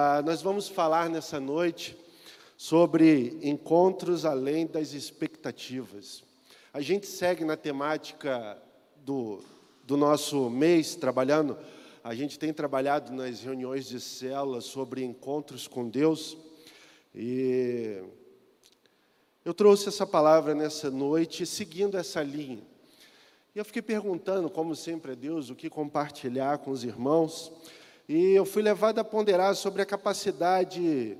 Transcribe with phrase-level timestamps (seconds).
[0.00, 1.98] Ah, nós vamos falar nessa noite
[2.56, 6.22] sobre encontros além das expectativas.
[6.72, 8.56] A gente segue na temática
[9.04, 9.42] do,
[9.82, 11.58] do nosso mês trabalhando,
[12.04, 16.36] a gente tem trabalhado nas reuniões de célula sobre encontros com Deus
[17.12, 18.00] e
[19.44, 22.62] eu trouxe essa palavra nessa noite seguindo essa linha.
[23.52, 27.50] E eu fiquei perguntando, como sempre a Deus, o que compartilhar com os irmãos.
[28.08, 31.18] E eu fui levado a ponderar sobre a capacidade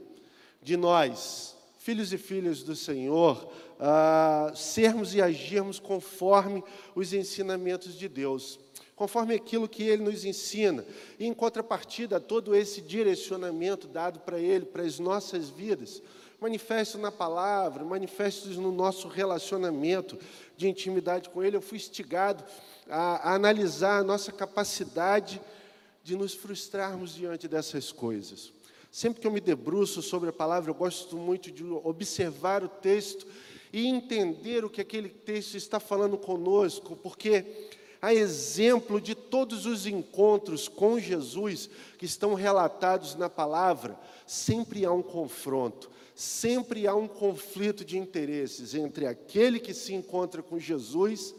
[0.63, 3.47] de nós, filhos e filhas do Senhor,
[3.79, 8.59] uh, sermos e agirmos conforme os ensinamentos de Deus,
[8.97, 10.83] conforme aquilo que Ele nos ensina.
[11.19, 16.03] E em contrapartida, todo esse direcionamento dado para Ele, para as nossas vidas,
[16.41, 20.19] manifesto na palavra, manifestos no nosso relacionamento
[20.57, 22.43] de intimidade com Ele, eu fui instigado
[22.89, 25.58] a, a analisar a nossa capacidade de
[26.07, 28.53] nos frustrarmos diante dessas coisas.
[28.91, 33.27] Sempre que eu me debruço sobre a palavra, eu gosto muito de observar o texto
[33.73, 37.69] e entender o que aquele texto está falando conosco, porque
[38.01, 41.69] a exemplo de todos os encontros com Jesus
[41.99, 48.75] que estão relatados na palavra, sempre há um confronto, sempre há um conflito de interesses
[48.75, 51.35] entre aquele que se encontra com Jesus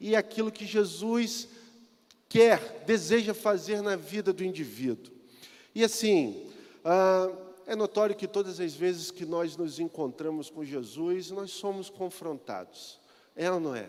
[0.00, 1.48] e aquilo que Jesus
[2.34, 5.14] quer, deseja fazer na vida do indivíduo.
[5.72, 6.50] E assim,
[6.84, 7.30] ah,
[7.64, 12.98] é notório que todas as vezes que nós nos encontramos com Jesus, nós somos confrontados.
[13.36, 13.88] É ou não é?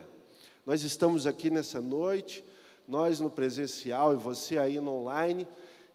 [0.63, 2.45] Nós estamos aqui nessa noite,
[2.87, 5.47] nós no presencial e você aí no online,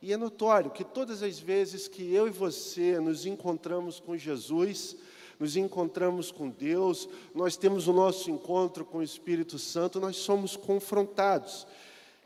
[0.02, 4.96] e é notório que todas as vezes que eu e você nos encontramos com Jesus,
[5.38, 10.56] nos encontramos com Deus, nós temos o nosso encontro com o Espírito Santo, nós somos
[10.56, 11.64] confrontados.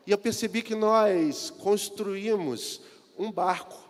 [0.05, 2.81] E eu percebi que nós construímos
[3.17, 3.89] um barco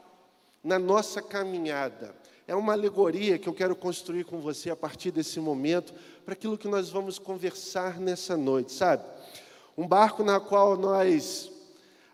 [0.63, 2.15] na nossa caminhada.
[2.47, 5.93] É uma alegoria que eu quero construir com você a partir desse momento,
[6.23, 9.03] para aquilo que nós vamos conversar nessa noite, sabe?
[9.77, 11.51] Um barco na qual nós,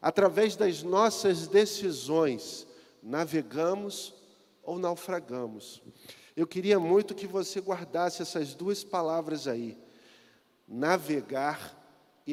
[0.01, 2.65] através das nossas decisões,
[3.03, 4.13] navegamos
[4.63, 5.81] ou naufragamos.
[6.35, 9.77] Eu queria muito que você guardasse essas duas palavras aí:
[10.67, 11.80] navegar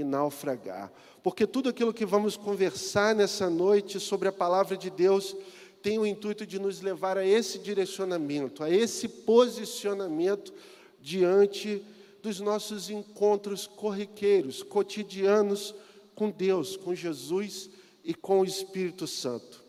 [0.01, 0.93] e naufragar.
[1.23, 5.37] Porque tudo aquilo que vamos conversar nessa noite sobre a palavra de Deus
[5.83, 10.53] tem o intuito de nos levar a esse direcionamento, a esse posicionamento
[11.01, 11.85] diante
[12.23, 15.75] dos nossos encontros corriqueiros, cotidianos
[16.15, 17.71] com Deus, com Jesus
[18.05, 19.63] e com o Espírito Santo.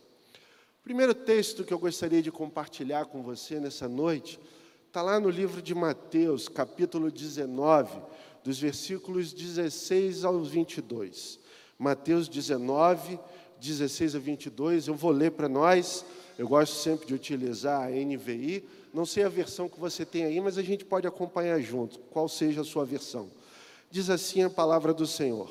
[0.80, 4.40] O primeiro texto que eu gostaria de compartilhar com você nessa noite
[4.88, 8.00] está lá no livro de Mateus, capítulo 19,
[8.42, 11.38] dos versículos 16 ao 22.
[11.78, 13.18] Mateus 19,
[13.60, 16.04] 16 a 22, eu vou ler para nós.
[16.38, 18.64] Eu gosto sempre de utilizar a NVI.
[18.92, 22.28] Não sei a versão que você tem aí, mas a gente pode acompanhar junto, qual
[22.28, 23.30] seja a sua versão.
[23.90, 25.50] Diz assim a palavra do Senhor: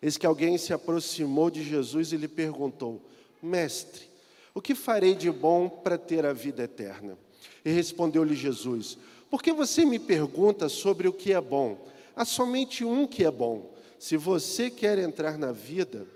[0.00, 3.02] Eis que alguém se aproximou de Jesus e lhe perguntou:
[3.42, 4.08] Mestre,
[4.56, 7.18] o que farei de bom para ter a vida eterna?
[7.62, 8.96] E respondeu-lhe Jesus:
[9.30, 11.86] por que você me pergunta sobre o que é bom?
[12.16, 13.74] Há somente um que é bom.
[13.98, 16.06] Se você quer entrar na vida,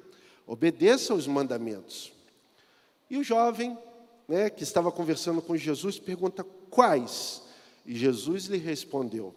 [0.47, 2.15] obedeça aos mandamentos.
[3.11, 3.77] E o jovem,
[4.27, 7.43] né, que estava conversando com Jesus, pergunta: quais?
[7.85, 9.35] E Jesus lhe respondeu: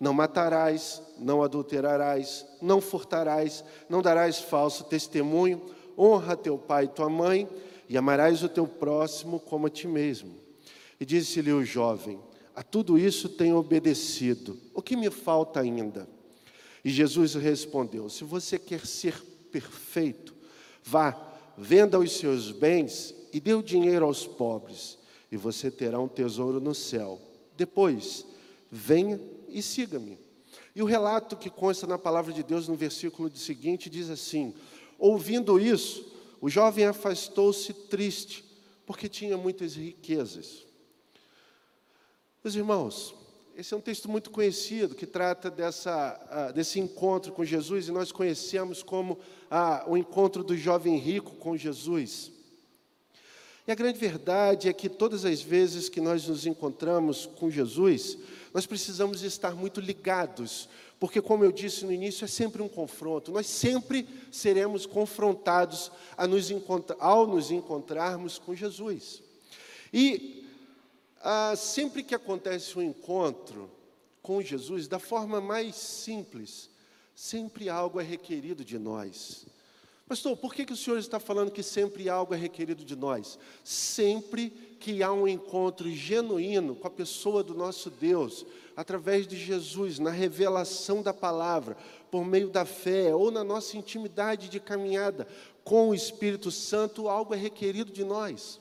[0.00, 5.62] Não matarás, não adulterarás, não furtarás, não darás falso testemunho,
[5.96, 7.48] honra teu pai e tua mãe,
[7.90, 10.34] e amarás o teu próximo como a ti mesmo.
[10.98, 12.18] E disse-lhe o jovem:
[12.54, 14.58] a tudo isso tenho obedecido.
[14.74, 16.08] O que me falta ainda?
[16.84, 19.14] E Jesus respondeu: Se você quer ser
[19.50, 20.34] perfeito,
[20.84, 21.18] vá,
[21.56, 24.98] venda os seus bens e dê o dinheiro aos pobres,
[25.32, 27.20] e você terá um tesouro no céu.
[27.56, 28.26] Depois,
[28.70, 30.18] venha e siga-me.
[30.76, 34.54] E o relato que consta na palavra de Deus no versículo seguinte diz assim:
[34.98, 36.09] Ouvindo isso,
[36.40, 38.44] o jovem afastou-se triste,
[38.86, 40.66] porque tinha muitas riquezas.
[42.42, 43.14] Meus irmãos,
[43.56, 47.92] esse é um texto muito conhecido que trata dessa, uh, desse encontro com Jesus e
[47.92, 52.32] nós conhecemos como uh, o encontro do jovem rico com Jesus.
[53.66, 58.16] E a grande verdade é que todas as vezes que nós nos encontramos com Jesus,
[58.54, 60.68] nós precisamos estar muito ligados,
[61.00, 65.90] porque, como eu disse no início, é sempre um confronto, nós sempre seremos confrontados
[66.28, 66.52] nos
[66.98, 69.22] ao nos encontrarmos com Jesus.
[69.90, 70.46] E
[71.22, 73.70] ah, sempre que acontece um encontro
[74.20, 76.68] com Jesus, da forma mais simples,
[77.14, 79.46] sempre algo é requerido de nós.
[80.10, 83.38] Pastor, por que, que o senhor está falando que sempre algo é requerido de nós?
[83.62, 88.44] Sempre que há um encontro genuíno com a pessoa do nosso Deus,
[88.76, 91.76] através de Jesus, na revelação da palavra,
[92.10, 95.28] por meio da fé ou na nossa intimidade de caminhada
[95.62, 98.58] com o Espírito Santo, algo é requerido de nós.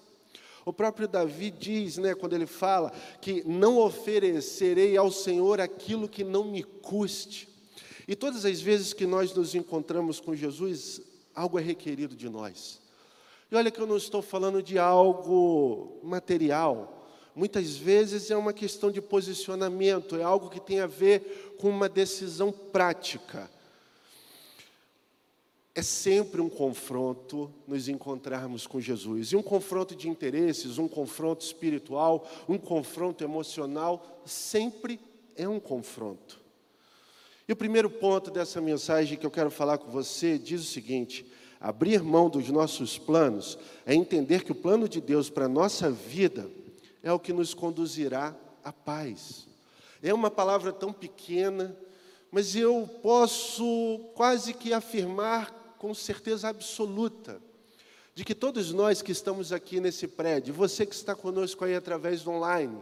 [0.64, 6.24] O próprio Davi diz, né, quando ele fala que não oferecerei ao Senhor aquilo que
[6.24, 7.50] não me custe.
[8.08, 12.82] E todas as vezes que nós nos encontramos com Jesus, algo é requerido de nós.
[13.52, 17.08] E olha que eu não estou falando de algo material.
[17.36, 21.90] Muitas vezes é uma questão de posicionamento, é algo que tem a ver com uma
[21.90, 23.50] decisão prática.
[25.74, 29.32] É sempre um confronto nos encontrarmos com Jesus.
[29.32, 35.00] E um confronto de interesses, um confronto espiritual, um confronto emocional, sempre
[35.36, 36.40] é um confronto.
[37.50, 41.26] E o primeiro ponto dessa mensagem que eu quero falar com você diz o seguinte:
[41.60, 43.58] abrir mão dos nossos planos
[43.88, 46.48] é entender que o plano de Deus para a nossa vida
[47.02, 49.48] é o que nos conduzirá à paz.
[50.04, 51.76] É uma palavra tão pequena,
[52.30, 57.42] mas eu posso quase que afirmar com certeza absoluta
[58.14, 62.22] de que todos nós que estamos aqui nesse prédio, você que está conosco aí através
[62.22, 62.80] do online,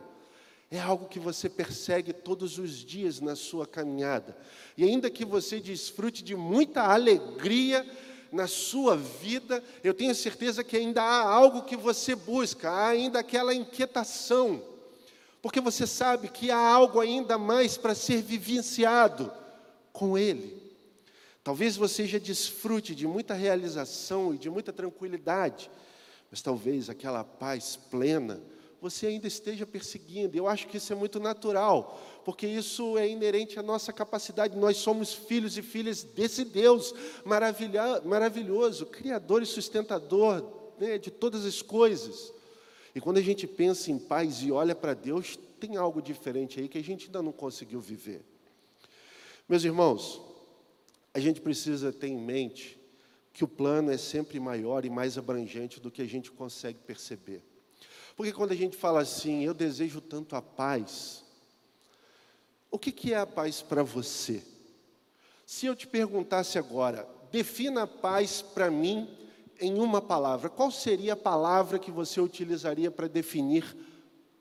[0.70, 4.38] é algo que você persegue todos os dias na sua caminhada.
[4.78, 7.86] E ainda que você desfrute de muita alegria
[8.32, 13.20] na sua vida, eu tenho certeza que ainda há algo que você busca, há ainda
[13.20, 14.62] aquela inquietação,
[15.42, 19.32] porque você sabe que há algo ainda mais para ser vivenciado
[19.94, 20.62] com Ele.
[21.46, 25.72] Talvez você já desfrute de muita realização e de muita tranquilidade,
[26.30, 28.42] mas talvez aquela paz plena
[28.82, 30.38] você ainda esteja perseguindo.
[30.38, 34.58] Eu acho que isso é muito natural, porque isso é inerente à nossa capacidade.
[34.58, 36.94] Nós somos filhos e filhas desse Deus
[38.04, 40.46] maravilhoso, Criador e sustentador
[40.80, 42.34] né, de todas as coisas.
[42.94, 46.68] E quando a gente pensa em paz e olha para Deus, tem algo diferente aí
[46.68, 48.22] que a gente ainda não conseguiu viver.
[49.50, 50.22] Meus irmãos,
[51.14, 52.78] a gente precisa ter em mente
[53.34, 57.44] que o plano é sempre maior e mais abrangente do que a gente consegue perceber.
[58.18, 61.24] Porque quando a gente fala assim, eu desejo tanto a paz,
[62.72, 64.44] o que, que é a paz para você?
[65.46, 69.08] Se eu te perguntasse agora, defina a paz para mim
[69.60, 73.64] em uma palavra, qual seria a palavra que você utilizaria para definir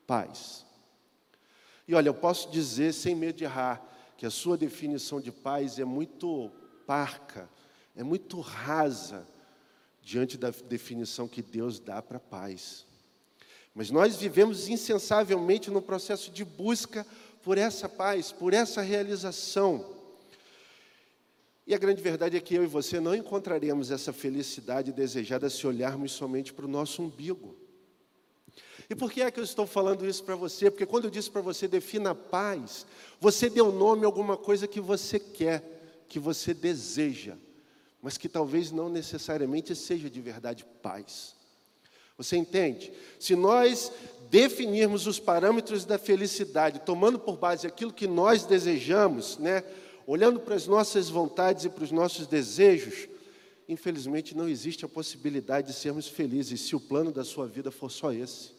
[0.07, 0.65] paz?
[1.87, 3.79] E olha, eu posso dizer, sem medo de errar,
[4.17, 6.51] que a sua definição de paz é muito
[6.87, 7.47] parca,
[7.95, 9.27] é muito rasa
[10.01, 12.86] diante da definição que Deus dá para paz.
[13.77, 17.05] Mas nós vivemos insensavelmente no processo de busca
[17.43, 19.85] por essa paz, por essa realização.
[21.67, 25.67] E a grande verdade é que eu e você não encontraremos essa felicidade desejada se
[25.67, 27.55] olharmos somente para o nosso umbigo.
[28.89, 30.71] E por que é que eu estou falando isso para você?
[30.71, 32.83] Porque quando eu disse para você defina a paz,
[33.21, 37.37] você deu nome a alguma coisa que você quer, que você deseja,
[38.01, 41.36] mas que talvez não necessariamente seja de verdade paz.
[42.17, 42.91] Você entende?
[43.19, 43.91] Se nós
[44.29, 49.63] definirmos os parâmetros da felicidade, tomando por base aquilo que nós desejamos, né,
[50.05, 53.07] olhando para as nossas vontades e para os nossos desejos,
[53.69, 57.91] infelizmente não existe a possibilidade de sermos felizes se o plano da sua vida for
[57.91, 58.51] só esse.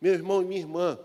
[0.00, 0.98] Meu irmão e minha irmã,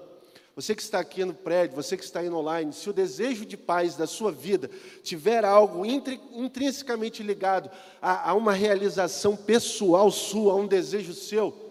[0.55, 3.57] você que está aqui no prédio, você que está aí online, se o desejo de
[3.57, 4.69] paz da sua vida
[5.01, 11.62] tiver algo intrinsecamente ligado a, a uma realização pessoal sua, a um desejo seu,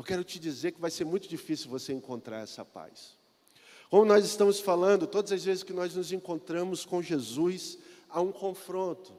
[0.00, 3.18] eu quero te dizer que vai ser muito difícil você encontrar essa paz.
[3.90, 7.76] Como nós estamos falando, todas as vezes que nós nos encontramos com Jesus,
[8.08, 9.12] há um confronto.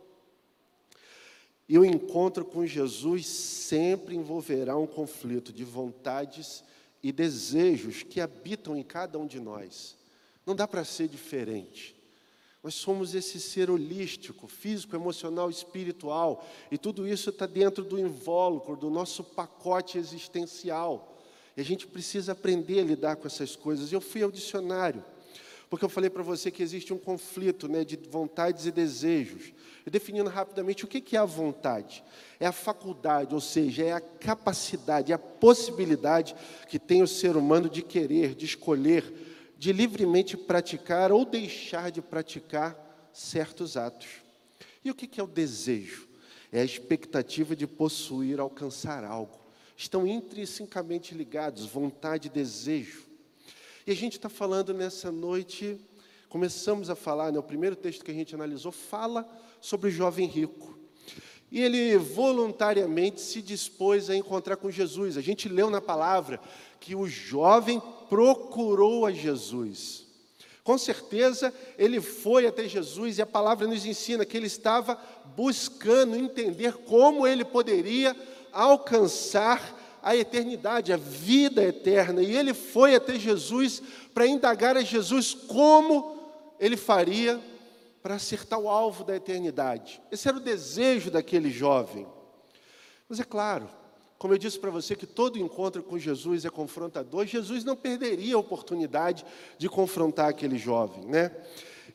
[1.69, 6.63] E o encontro com Jesus sempre envolverá um conflito de vontades
[7.03, 9.95] e desejos que habitam em cada um de nós.
[10.47, 11.95] Não dá para ser diferente.
[12.63, 18.75] Nós somos esse ser holístico, físico, emocional, espiritual, e tudo isso está dentro do invólucro,
[18.75, 21.19] do nosso pacote existencial.
[21.57, 23.91] E a gente precisa aprender a lidar com essas coisas.
[23.91, 25.03] Eu fui ao dicionário,
[25.71, 29.53] porque eu falei para você que existe um conflito né, de vontades e desejos.
[29.83, 32.03] E definindo rapidamente o que é a vontade:
[32.39, 36.35] é a faculdade, ou seja, é a capacidade, é a possibilidade
[36.69, 39.30] que tem o ser humano de querer, de escolher,
[39.61, 42.75] de livremente praticar ou deixar de praticar
[43.13, 44.07] certos atos.
[44.83, 46.09] E o que é o desejo?
[46.51, 49.39] É a expectativa de possuir, alcançar algo.
[49.77, 53.03] Estão intrinsecamente ligados, vontade e desejo.
[53.85, 55.79] E a gente está falando nessa noite,
[56.27, 60.25] começamos a falar, né, o primeiro texto que a gente analisou fala sobre o jovem
[60.25, 60.75] rico.
[61.51, 65.17] E ele voluntariamente se dispôs a encontrar com Jesus.
[65.17, 66.39] A gente leu na palavra
[66.79, 70.05] que o jovem procurou a Jesus.
[70.63, 74.97] Com certeza ele foi até Jesus e a palavra nos ensina que ele estava
[75.35, 78.15] buscando entender como ele poderia
[78.53, 82.23] alcançar a eternidade, a vida eterna.
[82.23, 83.81] E ele foi até Jesus
[84.13, 86.17] para indagar a Jesus como
[86.59, 87.39] ele faria
[88.01, 90.01] para acertar o alvo da eternidade.
[90.11, 92.07] Esse era o desejo daquele jovem.
[93.07, 93.69] Mas é claro,
[94.17, 98.35] como eu disse para você que todo encontro com Jesus é confrontador, Jesus não perderia
[98.35, 99.25] a oportunidade
[99.57, 101.35] de confrontar aquele jovem, né?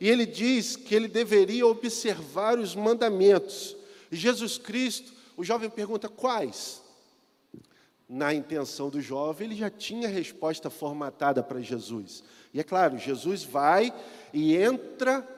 [0.00, 3.76] E ele diz que ele deveria observar os mandamentos.
[4.10, 6.82] E Jesus Cristo, o jovem pergunta quais?
[8.08, 12.22] Na intenção do jovem, ele já tinha a resposta formatada para Jesus.
[12.52, 13.92] E é claro, Jesus vai
[14.32, 15.35] e entra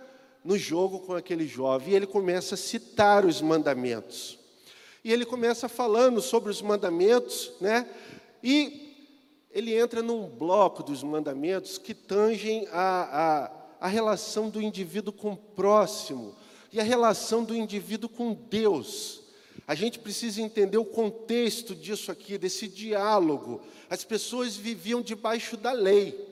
[0.49, 4.39] no jogo com aquele jovem, e ele começa a citar os mandamentos.
[5.05, 7.87] E ele começa falando sobre os mandamentos, né?
[8.43, 8.97] E
[9.53, 15.33] ele entra num bloco dos mandamentos que tangem a, a, a relação do indivíduo com
[15.33, 16.35] o próximo
[16.73, 19.21] e a relação do indivíduo com Deus.
[19.67, 23.61] A gente precisa entender o contexto disso aqui, desse diálogo.
[23.91, 26.27] As pessoas viviam debaixo da lei.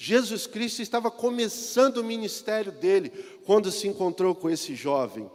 [0.00, 3.10] Jesus Cristo estava começando o ministério dele
[3.48, 5.26] quando se encontrou com esse jovem.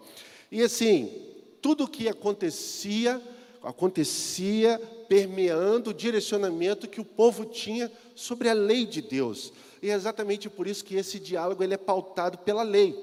[0.52, 1.12] E assim,
[1.60, 3.20] tudo o que acontecia,
[3.64, 4.80] acontecia
[5.10, 9.52] permeando o direcionamento que o povo tinha sobre a lei de Deus.
[9.82, 12.96] E é exatamente por isso que esse diálogo ele é pautado pela lei.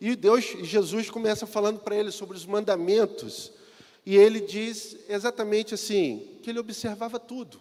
[0.00, 3.52] E Deus, Jesus começa falando para ele sobre os mandamentos.
[4.06, 7.60] E ele diz exatamente assim, que ele observava tudo.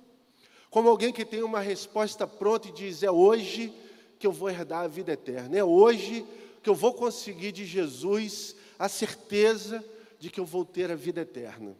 [0.70, 3.74] Como alguém que tem uma resposta pronta e diz: é hoje
[4.18, 6.26] que eu vou herdar a vida eterna, é hoje
[6.68, 9.82] que eu vou conseguir de Jesus a certeza
[10.20, 11.78] de que eu vou ter a vida eterna.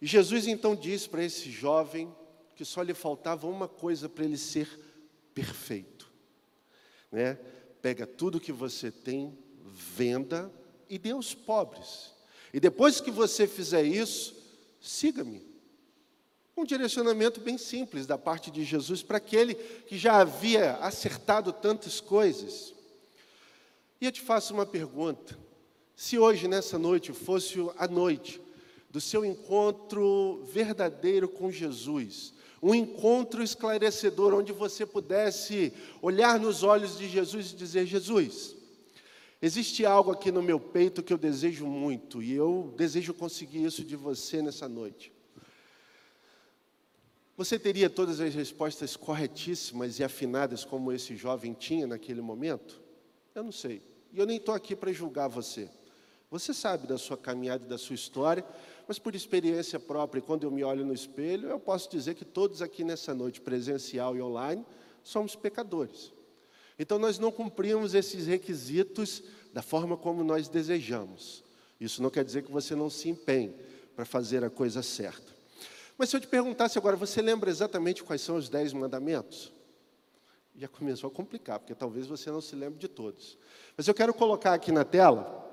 [0.00, 2.10] E Jesus então diz para esse jovem
[2.56, 4.66] que só lhe faltava uma coisa para ele ser
[5.34, 6.10] perfeito,
[7.10, 7.38] né?
[7.82, 10.50] Pega tudo que você tem, venda
[10.88, 12.14] e dê aos pobres.
[12.50, 14.34] E depois que você fizer isso,
[14.80, 15.46] siga-me.
[16.56, 22.00] Um direcionamento bem simples da parte de Jesus para aquele que já havia acertado tantas
[22.00, 22.72] coisas.
[24.02, 25.38] E eu te faço uma pergunta:
[25.94, 28.42] se hoje, nessa noite, fosse a noite
[28.90, 36.98] do seu encontro verdadeiro com Jesus, um encontro esclarecedor, onde você pudesse olhar nos olhos
[36.98, 38.56] de Jesus e dizer: Jesus,
[39.40, 43.84] existe algo aqui no meu peito que eu desejo muito, e eu desejo conseguir isso
[43.84, 45.12] de você nessa noite.
[47.36, 52.82] Você teria todas as respostas corretíssimas e afinadas como esse jovem tinha naquele momento?
[53.32, 53.91] Eu não sei.
[54.12, 55.68] E eu nem estou aqui para julgar você.
[56.30, 58.44] Você sabe da sua caminhada e da sua história,
[58.86, 62.62] mas por experiência própria, quando eu me olho no espelho, eu posso dizer que todos
[62.62, 64.64] aqui nessa noite, presencial e online,
[65.02, 66.12] somos pecadores.
[66.78, 71.44] Então nós não cumprimos esses requisitos da forma como nós desejamos.
[71.80, 73.54] Isso não quer dizer que você não se empenhe
[73.94, 75.32] para fazer a coisa certa.
[75.98, 79.52] Mas se eu te perguntasse agora, você lembra exatamente quais são os dez mandamentos?
[80.54, 83.38] Já começou a complicar, porque talvez você não se lembre de todos.
[83.76, 85.50] Mas eu quero colocar aqui na tela,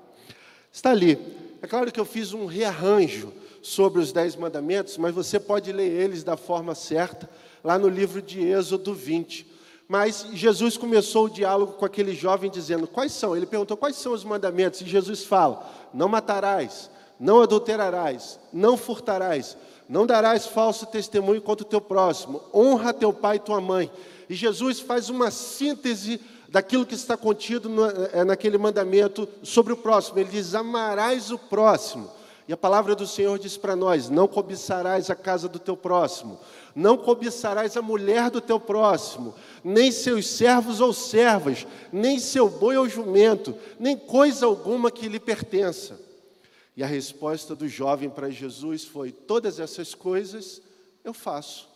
[0.70, 1.18] está ali.
[1.62, 5.90] É claro que eu fiz um rearranjo sobre os dez mandamentos, mas você pode ler
[5.90, 7.28] eles da forma certa,
[7.64, 9.50] lá no livro de Êxodo 20.
[9.88, 13.36] Mas Jesus começou o diálogo com aquele jovem dizendo: Quais são?
[13.36, 14.82] Ele perguntou: Quais são os mandamentos?
[14.82, 19.56] E Jesus fala: Não matarás, não adulterarás, não furtarás,
[19.88, 22.42] não darás falso testemunho contra o teu próximo.
[22.54, 23.90] Honra teu pai e tua mãe.
[24.30, 29.76] E Jesus faz uma síntese daquilo que está contido no, é, naquele mandamento sobre o
[29.76, 30.20] próximo.
[30.20, 32.08] Ele diz: Amarás o próximo.
[32.46, 36.38] E a palavra do Senhor diz para nós: Não cobiçarás a casa do teu próximo,
[36.76, 39.34] não cobiçarás a mulher do teu próximo,
[39.64, 45.18] nem seus servos ou servas, nem seu boi ou jumento, nem coisa alguma que lhe
[45.18, 45.98] pertença.
[46.76, 50.62] E a resposta do jovem para Jesus foi: Todas essas coisas
[51.02, 51.69] eu faço.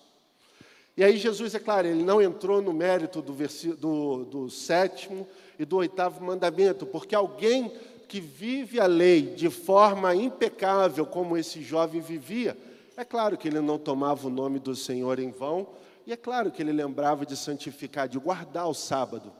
[0.96, 3.34] E aí Jesus, é claro, ele não entrou no mérito do,
[3.76, 5.26] do, do sétimo
[5.58, 7.72] e do oitavo mandamento, porque alguém
[8.06, 12.56] que vive a lei de forma impecável, como esse jovem vivia,
[12.96, 15.66] é claro que ele não tomava o nome do Senhor em vão,
[16.06, 19.32] e é claro que ele lembrava de santificar, de guardar o sábado.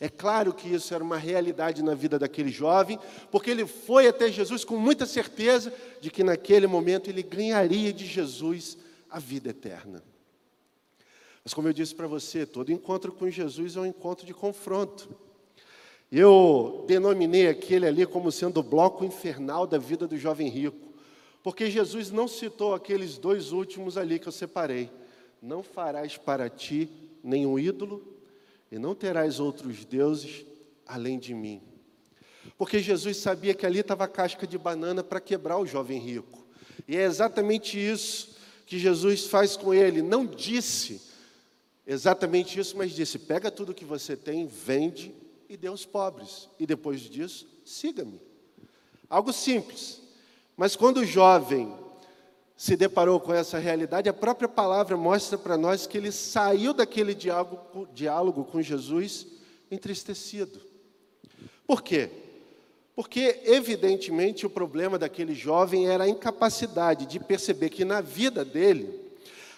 [0.00, 2.98] É claro que isso era uma realidade na vida daquele jovem,
[3.30, 8.06] porque ele foi até Jesus com muita certeza de que naquele momento ele ganharia de
[8.06, 8.78] Jesus
[9.10, 10.02] a vida eterna.
[11.44, 15.08] Mas como eu disse para você, todo encontro com Jesus é um encontro de confronto.
[16.10, 20.92] Eu denominei aquele ali como sendo o bloco infernal da vida do jovem rico,
[21.42, 24.90] porque Jesus não citou aqueles dois últimos ali que eu separei.
[25.40, 26.88] Não farás para ti
[27.24, 28.12] nenhum ídolo,
[28.70, 30.46] e não terás outros deuses
[30.86, 31.60] além de mim.
[32.56, 36.46] Porque Jesus sabia que ali estava a casca de banana para quebrar o jovem rico.
[36.86, 40.00] E é exatamente isso que Jesus faz com ele.
[40.00, 41.00] Não disse
[41.86, 45.14] exatamente isso, mas disse: pega tudo que você tem, vende
[45.48, 46.48] e dê aos pobres.
[46.58, 48.20] E depois disso, siga-me.
[49.08, 50.00] Algo simples.
[50.56, 51.74] Mas quando o jovem
[52.56, 57.14] se deparou com essa realidade, a própria palavra mostra para nós que ele saiu daquele
[57.14, 59.26] diálogo, diálogo com Jesus
[59.70, 60.60] entristecido.
[61.66, 62.08] Por quê?
[62.94, 69.00] Porque, evidentemente, o problema daquele jovem era a incapacidade de perceber que na vida dele,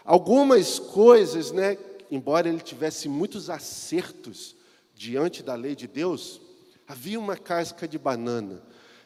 [0.04, 1.76] algumas coisas, né,
[2.14, 4.54] embora ele tivesse muitos acertos
[4.94, 6.40] diante da lei de Deus,
[6.86, 8.62] havia uma casca de banana.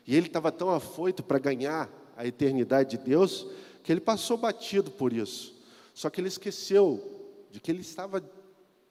[0.07, 3.47] E ele estava tão afoito para ganhar a eternidade de Deus,
[3.83, 5.55] que ele passou batido por isso.
[5.95, 8.23] Só que ele esqueceu de que ele estava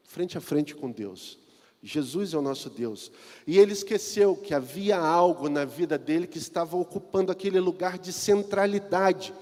[0.04, 1.38] frente a frente com Deus.
[1.82, 3.12] Jesus é o nosso Deus.
[3.46, 8.12] E ele esqueceu que havia algo na vida dele que estava ocupando aquele lugar de
[8.12, 9.34] centralidade,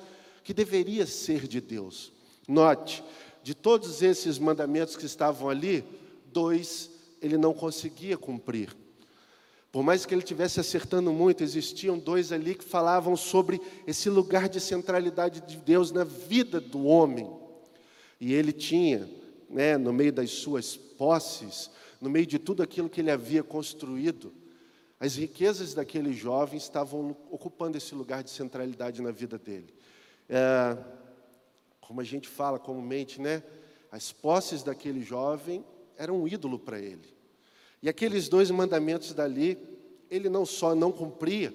[0.44, 2.12] que deveria ser de Deus.
[2.48, 3.04] Note,
[3.46, 5.86] de todos esses mandamentos que estavam ali,
[6.34, 6.90] dois
[7.22, 8.76] ele não conseguia cumprir.
[9.72, 14.50] Por mais que ele estivesse acertando muito, existiam dois ali que falavam sobre esse lugar
[14.50, 17.32] de centralidade de Deus na vida do homem.
[18.20, 19.08] E ele tinha,
[19.48, 21.70] né, no meio das suas posses,
[22.02, 24.34] no meio de tudo aquilo que ele havia construído,
[25.00, 29.72] as riquezas daquele jovem estavam ocupando esse lugar de centralidade na vida dele.
[30.28, 31.05] É,
[31.88, 33.44] como a gente fala comumente, né?
[33.92, 35.64] As posses daquele jovem
[35.98, 37.14] eram um ídolo para ele.
[37.82, 39.58] E aqueles dois mandamentos dali,
[40.10, 41.54] ele não só não cumpria,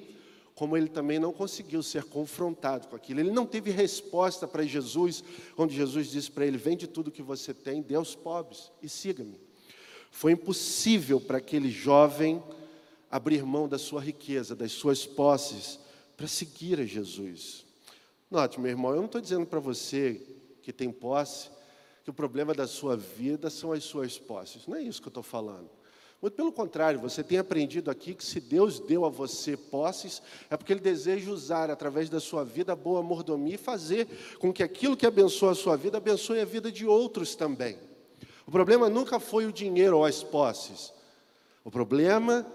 [0.55, 3.21] como ele também não conseguiu ser confrontado com aquilo.
[3.21, 5.25] Ele não teve resposta para Jesus,
[5.57, 9.41] quando Jesus disse para ele: Vende tudo que você tem, dê aos pobres e siga-me.
[10.11, 12.43] Foi impossível para aquele jovem
[13.11, 15.81] abrir mão da sua riqueza, das suas posses,
[16.17, 17.70] para seguir a Jesus.
[18.31, 20.23] Note, meu irmão, eu não estou dizendo para você
[20.63, 21.51] que tem posse
[22.05, 24.69] que o problema da sua vida são as suas posses.
[24.69, 25.69] Não é isso que eu estou falando.
[26.23, 30.57] Muito pelo contrário, você tem aprendido aqui que se Deus deu a você posses, é
[30.57, 34.07] porque Ele deseja usar através da sua vida a boa mordomia e fazer
[34.39, 37.79] com que aquilo que abençoa a sua vida abençoe a vida de outros também.
[38.47, 40.93] O problema nunca foi o dinheiro ou as posses.
[41.65, 42.47] O problema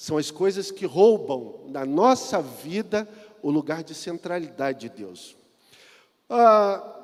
[0.00, 3.08] são as coisas que roubam na nossa vida
[3.42, 5.36] o lugar de centralidade de Deus.
[6.28, 6.96] Ah,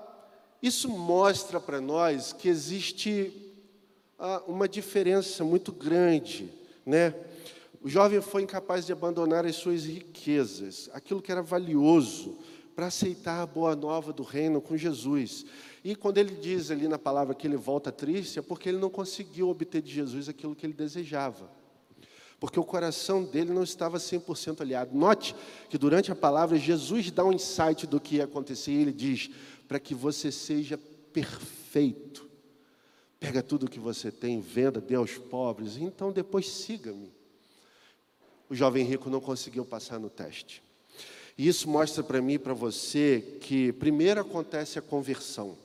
[0.62, 3.32] isso mostra para nós que existe
[4.18, 6.52] ah, uma diferença muito grande,
[6.84, 7.14] né?
[7.82, 12.36] O jovem foi incapaz de abandonar as suas riquezas, aquilo que era valioso,
[12.74, 15.46] para aceitar a boa nova do reino com Jesus.
[15.84, 18.90] E quando ele diz ali na palavra que ele volta triste, é porque ele não
[18.90, 21.50] conseguiu obter de Jesus aquilo que ele desejava.
[22.38, 24.96] Porque o coração dele não estava 100% aliado.
[24.96, 25.34] Note
[25.70, 28.72] que durante a palavra, Jesus dá um insight do que ia acontecer.
[28.72, 29.30] E ele diz:
[29.66, 30.78] para que você seja
[31.12, 32.28] perfeito,
[33.18, 37.10] pega tudo que você tem, venda, dê aos pobres, então depois siga-me.
[38.48, 40.62] O jovem rico não conseguiu passar no teste.
[41.38, 45.56] E isso mostra para mim e para você que primeiro acontece a conversão.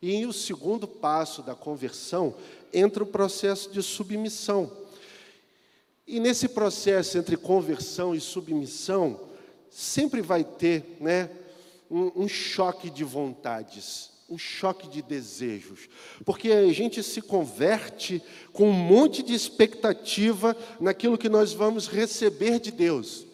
[0.00, 2.34] E em o segundo passo da conversão
[2.72, 4.83] entra o processo de submissão.
[6.06, 9.18] E nesse processo entre conversão e submissão,
[9.70, 11.30] sempre vai ter né,
[11.90, 15.88] um, um choque de vontades, um choque de desejos,
[16.24, 22.60] porque a gente se converte com um monte de expectativa naquilo que nós vamos receber
[22.60, 23.26] de Deus.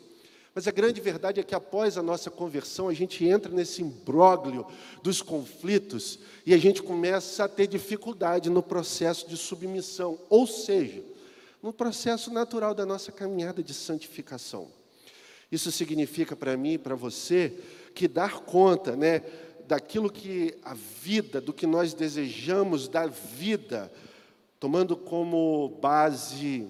[0.54, 4.66] Mas a grande verdade é que após a nossa conversão, a gente entra nesse imbróglio
[5.02, 11.02] dos conflitos e a gente começa a ter dificuldade no processo de submissão, ou seja,
[11.62, 14.70] no processo natural da nossa caminhada de santificação.
[15.51, 17.55] Isso significa para mim e para você
[17.94, 19.23] que dar conta, né,
[19.66, 23.92] daquilo que a vida, do que nós desejamos da vida,
[24.59, 26.68] tomando como base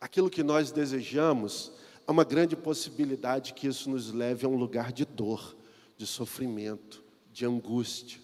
[0.00, 1.72] aquilo que nós desejamos,
[2.06, 5.56] há uma grande possibilidade que isso nos leve a um lugar de dor,
[5.96, 8.20] de sofrimento, de angústia.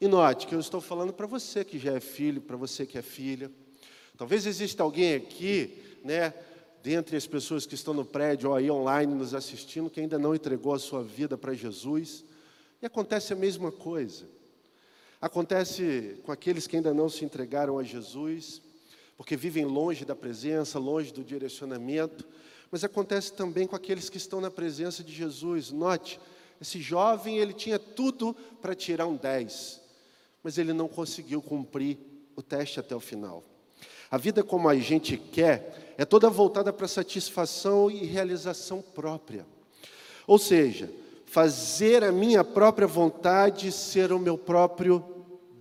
[0.00, 2.98] E note que eu estou falando para você que já é filho, para você que
[2.98, 3.50] é filha.
[4.16, 6.32] Talvez exista alguém aqui, né,
[6.82, 10.34] dentre as pessoas que estão no prédio ou aí online nos assistindo, que ainda não
[10.34, 12.24] entregou a sua vida para Jesus.
[12.80, 14.24] E acontece a mesma coisa.
[15.20, 18.62] Acontece com aqueles que ainda não se entregaram a Jesus,
[19.16, 22.26] porque vivem longe da presença, longe do direcionamento,
[22.70, 25.70] mas acontece também com aqueles que estão na presença de Jesus.
[25.70, 26.20] Note,
[26.60, 29.80] esse jovem, ele tinha tudo para tirar um 10,
[30.42, 31.98] mas ele não conseguiu cumprir
[32.34, 33.42] o teste até o final.
[34.10, 39.46] A vida como a gente quer é toda voltada para satisfação e realização própria.
[40.26, 40.90] Ou seja,
[41.26, 45.04] fazer a minha própria vontade ser o meu próprio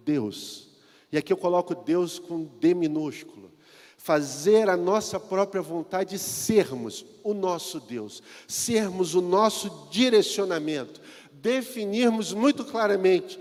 [0.04, 0.70] Deus.
[1.12, 3.52] E aqui eu coloco Deus com D minúsculo.
[3.98, 11.02] Fazer a nossa própria vontade sermos o nosso Deus, sermos o nosso direcionamento,
[11.34, 13.40] definirmos muito claramente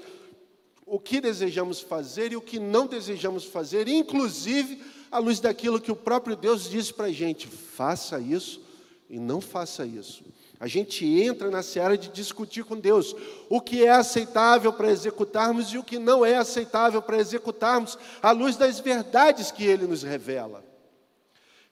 [0.87, 5.93] o que desejamos fazer e o que não desejamos fazer, inclusive à luz daquilo que
[5.93, 8.61] o próprio Deus diz para a gente: faça isso
[9.09, 10.25] e não faça isso.
[10.61, 13.15] A gente entra na seara de discutir com Deus
[13.49, 18.31] o que é aceitável para executarmos e o que não é aceitável para executarmos, à
[18.31, 20.65] luz das verdades que Ele nos revela.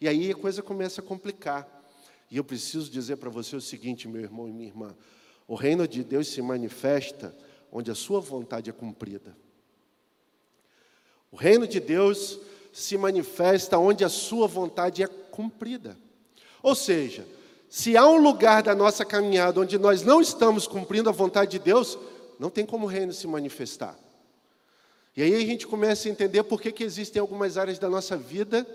[0.01, 1.67] E aí a coisa começa a complicar.
[2.31, 4.97] E eu preciso dizer para você o seguinte, meu irmão e minha irmã:
[5.47, 7.35] o reino de Deus se manifesta
[7.73, 9.35] onde a sua vontade é cumprida.
[11.31, 12.39] O reino de Deus
[12.73, 15.97] se manifesta onde a sua vontade é cumprida.
[16.63, 17.27] Ou seja,
[17.69, 21.59] se há um lugar da nossa caminhada onde nós não estamos cumprindo a vontade de
[21.59, 21.99] Deus,
[22.39, 23.99] não tem como o reino se manifestar.
[25.17, 28.17] E aí a gente começa a entender por que, que existem algumas áreas da nossa
[28.17, 28.67] vida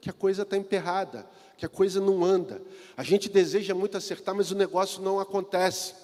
[0.00, 2.60] que a coisa está emperrada, que a coisa não anda.
[2.96, 5.94] A gente deseja muito acertar, mas o negócio não acontece.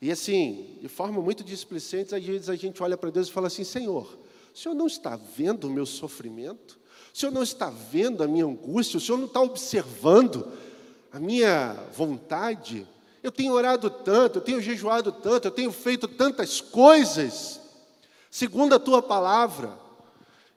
[0.00, 3.46] E assim, de forma muito displicente, às vezes a gente olha para Deus e fala
[3.46, 4.18] assim: Senhor,
[4.54, 6.78] o Senhor não está vendo o meu sofrimento?
[7.14, 8.98] O Senhor não está vendo a minha angústia?
[8.98, 10.52] O Senhor não está observando
[11.10, 12.86] a minha vontade?
[13.22, 17.60] Eu tenho orado tanto, eu tenho jejuado tanto, eu tenho feito tantas coisas,
[18.30, 19.76] segundo a tua palavra.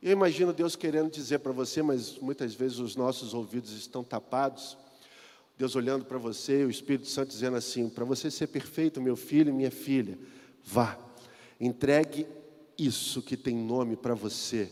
[0.02, 4.78] Eu imagino Deus querendo dizer para você, mas muitas vezes os nossos ouvidos estão tapados.
[5.60, 9.50] Deus olhando para você, o Espírito Santo dizendo assim: para você ser perfeito, meu filho
[9.50, 10.18] e minha filha,
[10.64, 10.98] vá,
[11.60, 12.26] entregue
[12.78, 14.72] isso que tem nome para você.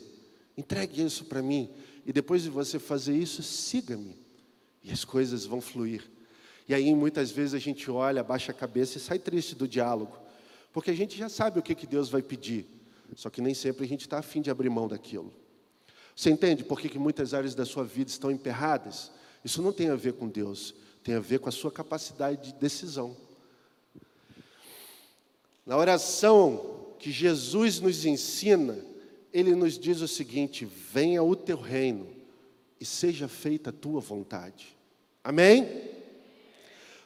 [0.56, 1.70] Entregue isso para mim.
[2.06, 4.18] E depois de você fazer isso, siga-me.
[4.82, 6.10] E as coisas vão fluir.
[6.70, 10.18] E aí muitas vezes a gente olha, abaixa a cabeça e sai triste do diálogo.
[10.72, 12.66] Porque a gente já sabe o que, que Deus vai pedir.
[13.14, 15.34] Só que nem sempre a gente está afim de abrir mão daquilo.
[16.16, 19.12] Você entende por que, que muitas áreas da sua vida estão emperradas?
[19.44, 20.74] Isso não tem a ver com Deus,
[21.04, 23.16] tem a ver com a sua capacidade de decisão.
[25.66, 28.78] Na oração que Jesus nos ensina,
[29.34, 32.08] ele nos diz o seguinte: venha o teu reino
[32.80, 34.76] e seja feita a tua vontade.
[35.24, 35.68] Amém?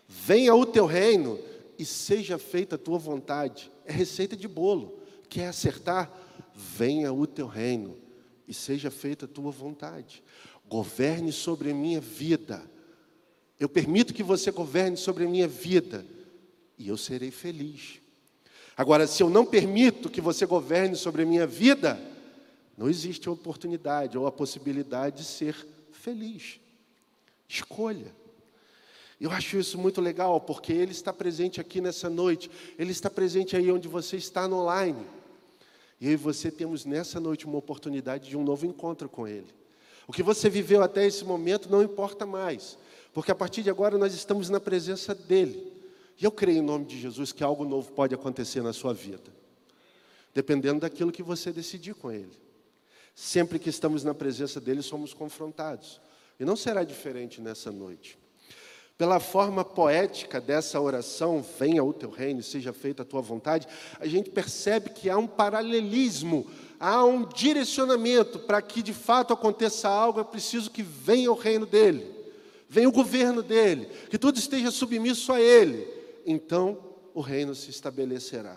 [0.07, 1.39] Venha o teu reino
[1.79, 3.71] e seja feita a tua vontade.
[3.85, 4.99] É receita de bolo.
[5.29, 6.11] Quer acertar?
[6.53, 7.97] Venha o teu reino
[8.47, 10.21] e seja feita a tua vontade.
[10.71, 12.63] Governe sobre a minha vida.
[13.59, 16.05] Eu permito que você governe sobre a minha vida
[16.77, 17.99] e eu serei feliz.
[18.77, 21.99] Agora, se eu não permito que você governe sobre a minha vida,
[22.77, 26.57] não existe a oportunidade ou a possibilidade de ser feliz.
[27.49, 28.15] Escolha.
[29.19, 33.57] Eu acho isso muito legal, porque Ele está presente aqui nessa noite, Ele está presente
[33.57, 35.05] aí onde você está no online.
[35.99, 39.53] E eu e você temos nessa noite uma oportunidade de um novo encontro com Ele.
[40.07, 42.77] O que você viveu até esse momento não importa mais,
[43.13, 45.71] porque a partir de agora nós estamos na presença dEle.
[46.19, 49.31] E eu creio em nome de Jesus que algo novo pode acontecer na sua vida,
[50.33, 52.39] dependendo daquilo que você decidir com Ele.
[53.15, 55.99] Sempre que estamos na presença dEle, somos confrontados.
[56.39, 58.17] E não será diferente nessa noite.
[59.01, 63.67] Pela forma poética dessa oração, venha o teu reino, seja feita a tua vontade,
[63.99, 66.45] a gente percebe que há um paralelismo,
[66.79, 68.37] há um direcionamento.
[68.37, 72.13] Para que de fato aconteça algo, é preciso que venha o reino dele,
[72.69, 75.87] venha o governo dele, que tudo esteja submisso a ele.
[76.23, 76.77] Então
[77.11, 78.55] o reino se estabelecerá,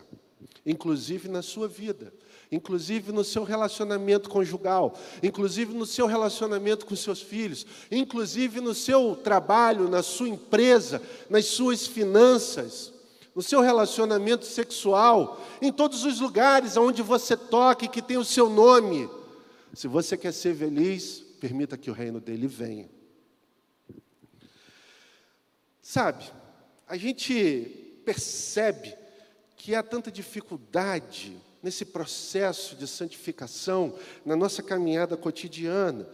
[0.66, 2.12] inclusive na sua vida,
[2.50, 9.16] inclusive no seu relacionamento conjugal, inclusive no seu relacionamento com seus filhos, inclusive no seu
[9.16, 12.92] trabalho, na sua empresa, nas suas finanças,
[13.35, 18.48] no seu relacionamento sexual, em todos os lugares onde você toque que tem o seu
[18.48, 19.11] nome.
[19.74, 22.88] Se você quer ser feliz, permita que o reino dele venha.
[25.83, 26.24] Sabe,
[26.87, 28.94] a gente percebe
[29.57, 36.07] que há tanta dificuldade nesse processo de santificação, na nossa caminhada cotidiana.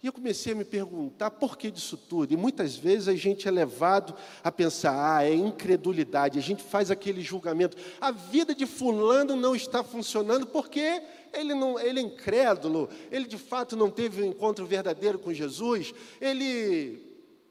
[0.00, 2.32] E eu comecei a me perguntar por que disso tudo.
[2.32, 6.38] E muitas vezes a gente é levado a pensar, ah, é incredulidade.
[6.38, 7.76] A gente faz aquele julgamento.
[8.00, 13.38] A vida de fulano não está funcionando porque ele, não, ele é incrédulo, ele de
[13.38, 17.00] fato não teve um encontro verdadeiro com Jesus, ele,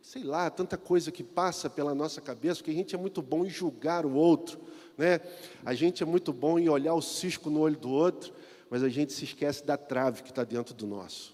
[0.02, 3.46] sei lá, tanta coisa que passa pela nossa cabeça, porque a gente é muito bom
[3.46, 4.60] em julgar o outro.
[4.98, 5.20] Né?
[5.66, 8.34] A gente é muito bom em olhar o cisco no olho do outro,
[8.70, 11.34] mas a gente se esquece da trave que está dentro do nosso.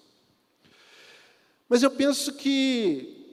[1.69, 3.25] Mas eu penso que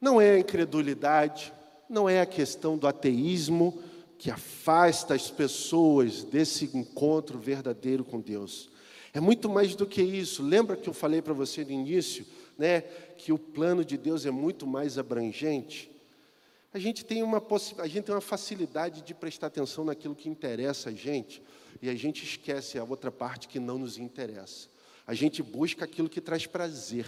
[0.00, 1.52] não é a incredulidade,
[1.88, 3.80] não é a questão do ateísmo
[4.18, 8.70] que afasta as pessoas desse encontro verdadeiro com Deus.
[9.12, 10.42] É muito mais do que isso.
[10.42, 12.24] Lembra que eu falei para você no início,
[12.56, 15.91] né, que o plano de Deus é muito mais abrangente?
[16.74, 17.42] A gente tem uma
[17.78, 21.42] a gente tem uma facilidade de prestar atenção naquilo que interessa a gente,
[21.80, 24.68] e a gente esquece a outra parte que não nos interessa.
[25.06, 27.06] A gente busca aquilo que traz prazer.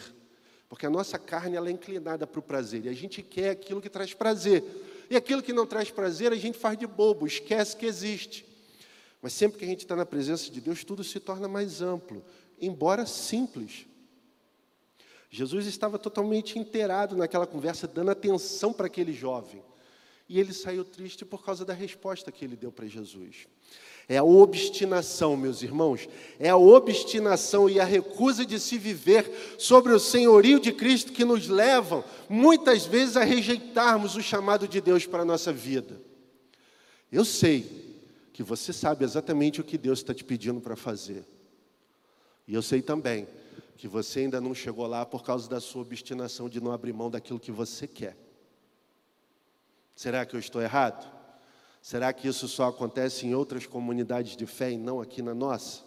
[0.69, 3.81] Porque a nossa carne ela é inclinada para o prazer e a gente quer aquilo
[3.81, 4.65] que traz prazer.
[5.09, 8.45] E aquilo que não traz prazer a gente faz de bobo, esquece que existe.
[9.23, 12.25] Mas sempre que a gente está na presença de Deus, tudo se torna mais amplo,
[12.61, 13.87] embora simples.
[15.35, 19.61] Jesus estava totalmente inteirado naquela conversa, dando atenção para aquele jovem.
[20.29, 23.49] E ele saiu triste por causa da resposta que ele deu para Jesus.
[24.09, 29.93] É a obstinação, meus irmãos, é a obstinação e a recusa de se viver sobre
[29.93, 35.05] o senhorio de Cristo que nos levam, muitas vezes, a rejeitarmos o chamado de Deus
[35.05, 36.01] para a nossa vida.
[37.11, 37.99] Eu sei
[38.33, 41.25] que você sabe exatamente o que Deus está te pedindo para fazer.
[42.47, 43.27] E eu sei também
[43.77, 47.11] que você ainda não chegou lá por causa da sua obstinação de não abrir mão
[47.11, 48.17] daquilo que você quer.
[49.95, 51.13] Será que eu estou errado?
[51.81, 55.83] Será que isso só acontece em outras comunidades de fé e não aqui na nossa?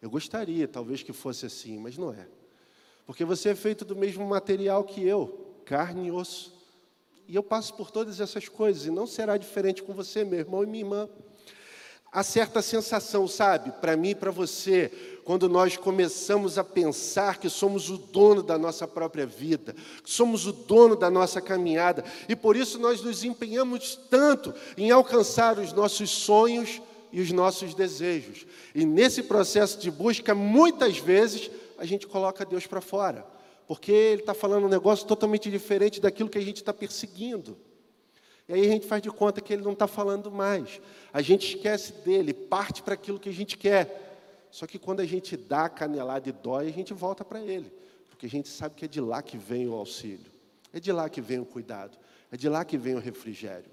[0.00, 2.28] Eu gostaria, talvez, que fosse assim, mas não é.
[3.06, 6.54] Porque você é feito do mesmo material que eu, carne e osso.
[7.26, 10.62] E eu passo por todas essas coisas, e não será diferente com você, meu irmão
[10.62, 11.08] e minha irmã.
[12.14, 14.88] Há certa sensação, sabe, para mim e para você,
[15.24, 20.46] quando nós começamos a pensar que somos o dono da nossa própria vida, que somos
[20.46, 25.72] o dono da nossa caminhada, e por isso nós nos empenhamos tanto em alcançar os
[25.72, 28.46] nossos sonhos e os nossos desejos.
[28.72, 33.26] E nesse processo de busca, muitas vezes, a gente coloca Deus para fora,
[33.66, 37.56] porque Ele está falando um negócio totalmente diferente daquilo que a gente está perseguindo.
[38.48, 40.80] E aí a gente faz de conta que ele não está falando mais.
[41.12, 44.48] A gente esquece dele, parte para aquilo que a gente quer.
[44.50, 47.72] Só que quando a gente dá a canelada e dói, a gente volta para ele.
[48.10, 50.30] Porque a gente sabe que é de lá que vem o auxílio.
[50.72, 51.96] É de lá que vem o cuidado.
[52.30, 53.70] É de lá que vem o refrigério.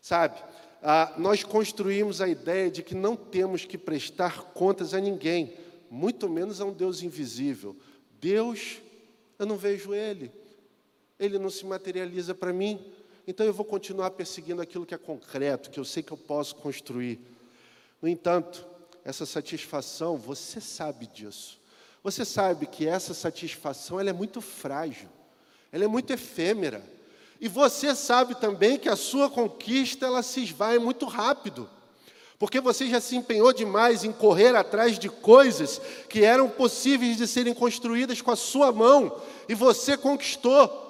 [0.00, 0.42] Sabe,
[0.82, 5.56] ah, nós construímos a ideia de que não temos que prestar contas a ninguém,
[5.90, 7.76] muito menos a um Deus invisível.
[8.20, 8.80] Deus,
[9.38, 10.30] eu não vejo Ele.
[11.18, 12.91] Ele não se materializa para mim
[13.26, 16.56] então eu vou continuar perseguindo aquilo que é concreto, que eu sei que eu posso
[16.56, 17.20] construir.
[18.00, 18.66] No entanto,
[19.04, 21.60] essa satisfação, você sabe disso.
[22.02, 25.08] Você sabe que essa satisfação ela é muito frágil,
[25.70, 26.82] ela é muito efêmera.
[27.40, 31.68] E você sabe também que a sua conquista ela se esvai muito rápido.
[32.38, 37.28] Porque você já se empenhou demais em correr atrás de coisas que eram possíveis de
[37.28, 40.82] serem construídas com a sua mão, e você conquistou.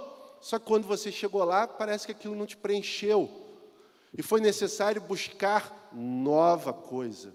[0.43, 3.31] Só que quando você chegou lá, parece que aquilo não te preencheu.
[4.13, 7.33] E foi necessário buscar nova coisa.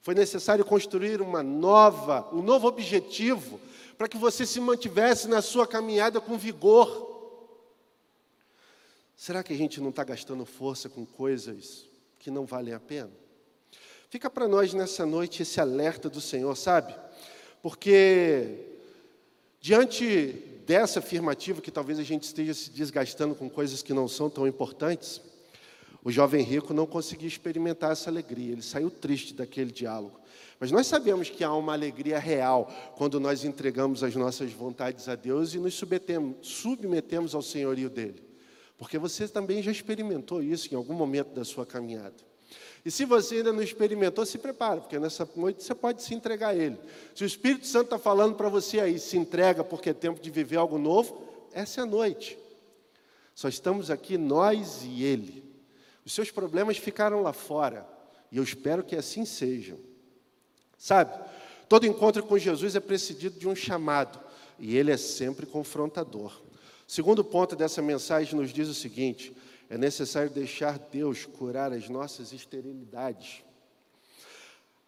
[0.00, 3.60] Foi necessário construir uma nova, um novo objetivo
[3.98, 7.06] para que você se mantivesse na sua caminhada com vigor.
[9.16, 11.86] Será que a gente não está gastando força com coisas
[12.20, 13.10] que não valem a pena?
[14.08, 16.94] Fica para nós nessa noite esse alerta do Senhor, sabe?
[17.60, 18.78] Porque
[19.60, 24.28] diante dessa afirmativa que talvez a gente esteja se desgastando com coisas que não são
[24.28, 25.18] tão importantes,
[26.04, 30.20] o jovem rico não conseguia experimentar essa alegria, ele saiu triste daquele diálogo.
[30.60, 35.14] Mas nós sabemos que há uma alegria real quando nós entregamos as nossas vontades a
[35.14, 38.22] Deus e nos submetemos, submetemos ao senhorio dele.
[38.76, 42.14] Porque você também já experimentou isso em algum momento da sua caminhada.
[42.84, 46.48] E se você ainda não experimentou, se prepara, porque nessa noite você pode se entregar
[46.48, 46.78] a Ele.
[47.14, 50.30] Se o Espírito Santo está falando para você aí, se entrega porque é tempo de
[50.30, 52.38] viver algo novo, essa é a noite.
[53.34, 55.44] Só estamos aqui nós e Ele.
[56.04, 57.86] Os seus problemas ficaram lá fora,
[58.32, 59.78] e eu espero que assim sejam.
[60.76, 61.12] Sabe,
[61.68, 64.18] todo encontro com Jesus é precedido de um chamado,
[64.58, 66.40] e Ele é sempre confrontador.
[66.88, 69.36] O segundo ponto dessa mensagem nos diz o seguinte:
[69.68, 73.42] é necessário deixar Deus curar as nossas esterilidades.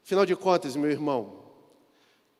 [0.03, 1.41] Afinal de contas, meu irmão,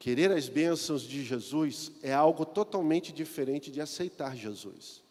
[0.01, 5.03] Querer as bênçãos de Jesus é algo totalmente diferente de aceitar Jesus.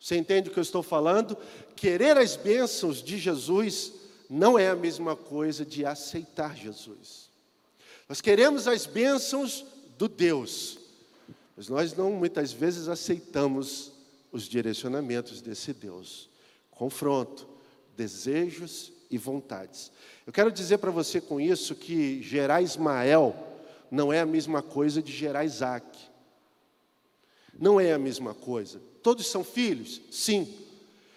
[0.00, 1.38] Você entende o que eu estou falando?
[1.76, 3.92] Querer as bênçãos de Jesus
[4.28, 7.30] não é a mesma coisa de aceitar Jesus.
[8.08, 9.64] Nós queremos as bênçãos
[9.96, 10.78] do Deus,
[11.56, 13.92] mas nós não muitas vezes aceitamos
[14.32, 16.28] os direcionamentos desse Deus.
[16.70, 17.48] Confronto,
[17.96, 19.90] desejos e vontades.
[20.26, 23.34] Eu quero dizer para você com isso que gerar Ismael
[23.90, 25.86] não é a mesma coisa de gerar Isaac.
[27.58, 28.80] Não é a mesma coisa.
[29.02, 30.02] Todos são filhos?
[30.10, 30.52] Sim.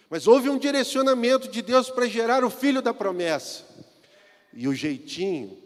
[0.10, 3.64] Mas houve um direcionamento de Deus para gerar o filho da promessa.
[4.54, 5.58] E o jeitinho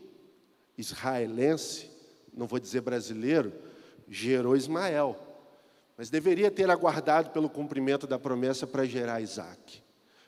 [0.77, 1.89] israelense,
[2.34, 3.53] não vou dizer brasileiro,
[4.10, 5.17] gerou Ismael.
[5.97, 9.82] Mas deveria ter aguardado pelo cumprimento da promessa para gerar Isaac.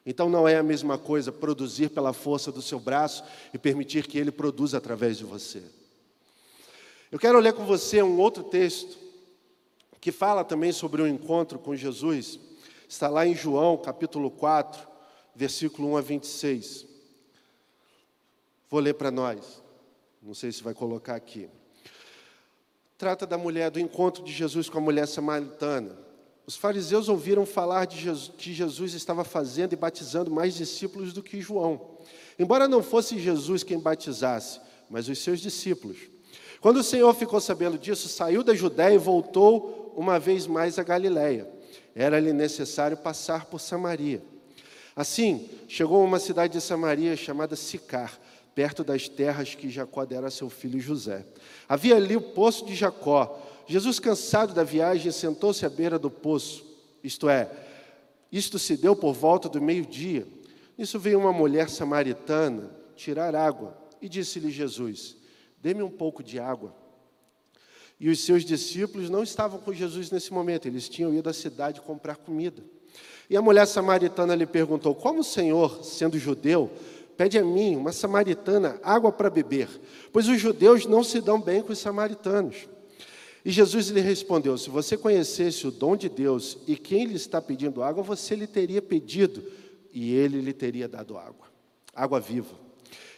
[0.06, 3.23] Então não é a mesma coisa produzir pela força do seu braço
[3.54, 5.63] e permitir que ele produza através de você.
[7.12, 8.97] Eu quero ler com você um outro texto
[9.99, 12.39] que fala também sobre o um encontro com Jesus.
[12.88, 14.88] Está lá em João, capítulo 4,
[15.36, 16.86] versículo 1 a 26.
[18.69, 19.63] Vou ler para nós.
[20.21, 21.49] Não sei se vai colocar aqui.
[22.97, 25.97] Trata da mulher, do encontro de Jesus com a mulher samaritana.
[26.47, 31.21] Os fariseus ouviram falar de Jesus, que Jesus estava fazendo e batizando mais discípulos do
[31.21, 31.97] que João.
[32.39, 35.97] Embora não fosse Jesus quem batizasse, mas os seus discípulos.
[36.62, 40.84] Quando o Senhor ficou sabendo disso, saiu da Judéia e voltou uma vez mais a
[40.84, 41.49] Galiléia.
[41.93, 44.23] Era-lhe necessário passar por Samaria.
[44.95, 48.17] Assim, chegou a uma cidade de Samaria chamada Sicar,
[48.55, 51.25] perto das terras que Jacó dera a seu filho José.
[51.67, 53.39] Havia ali o poço de Jacó.
[53.67, 56.65] Jesus, cansado da viagem, sentou-se à beira do poço.
[57.03, 57.51] Isto é,
[58.31, 60.25] isto se deu por volta do meio-dia.
[60.77, 65.17] Nisso veio uma mulher samaritana tirar água e disse-lhe Jesus:
[65.61, 66.73] Dê-me um pouco de água.
[67.99, 71.81] E os seus discípulos não estavam com Jesus nesse momento, eles tinham ido à cidade
[71.81, 72.63] comprar comida.
[73.29, 76.71] E a mulher samaritana lhe perguntou: Como o Senhor, sendo judeu,
[77.17, 79.69] pede a mim, uma samaritana, água para beber?
[80.12, 82.67] Pois os judeus não se dão bem com os samaritanos.
[83.43, 87.41] E Jesus lhe respondeu: Se você conhecesse o dom de Deus e quem lhe está
[87.41, 89.43] pedindo água, você lhe teria pedido
[89.93, 91.47] e ele lhe teria dado água,
[91.95, 92.56] água viva.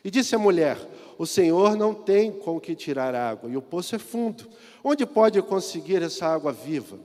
[0.03, 0.77] E disse a mulher:
[1.17, 4.45] O Senhor não tem com que tirar água e o poço é fundo.
[4.83, 6.99] Onde pode conseguir essa água viva?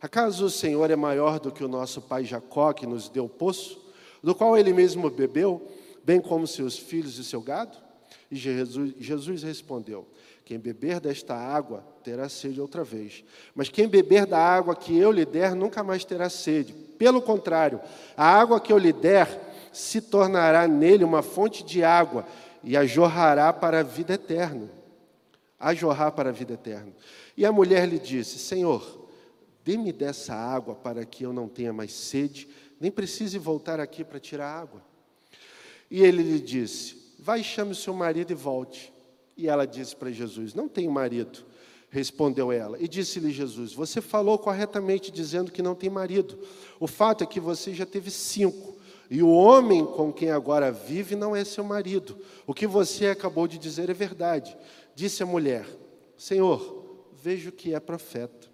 [0.00, 3.28] Acaso o Senhor é maior do que o nosso pai Jacó, que nos deu o
[3.28, 3.78] poço,
[4.22, 5.68] do qual ele mesmo bebeu,
[6.04, 7.76] bem como seus filhos e seu gado?
[8.30, 10.06] E Jesus, Jesus respondeu:
[10.44, 13.24] Quem beber desta água terá sede outra vez.
[13.54, 16.72] Mas quem beber da água que eu lhe der nunca mais terá sede.
[16.72, 17.80] Pelo contrário,
[18.16, 22.26] a água que eu lhe der se tornará nele uma fonte de água
[22.62, 24.80] e a jorrará para a vida eterna
[25.60, 26.90] a jorrar para a vida eterna.
[27.36, 29.06] E a mulher lhe disse: Senhor,
[29.62, 32.48] dê-me dessa água para que eu não tenha mais sede,
[32.80, 34.82] nem precise voltar aqui para tirar água.
[35.90, 38.92] E ele lhe disse: Vai, chame o seu marido e volte.
[39.36, 41.44] E ela disse para Jesus: Não tenho marido.
[41.90, 42.80] Respondeu ela.
[42.80, 46.38] E disse-lhe Jesus: Você falou corretamente dizendo que não tem marido.
[46.78, 48.78] O fato é que você já teve cinco.
[49.10, 52.16] E o homem com quem agora vive não é seu marido.
[52.46, 54.56] O que você acabou de dizer é verdade.
[54.94, 55.66] Disse a mulher:
[56.16, 58.48] Senhor, vejo que é profeta.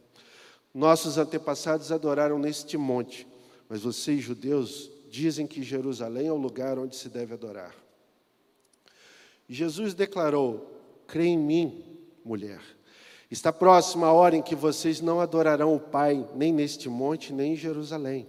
[0.73, 3.27] Nossos antepassados adoraram neste monte,
[3.69, 7.75] mas vocês, judeus, dizem que Jerusalém é o lugar onde se deve adorar.
[9.49, 10.71] Jesus declarou:
[11.07, 11.83] Crê em mim,
[12.25, 12.61] mulher.
[13.31, 17.55] Está próxima a hora em que vocês não adorarão o Pai, nem neste monte, nem
[17.55, 18.29] em Jerusalém.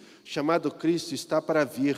[0.31, 1.97] chamado Cristo, está para vir.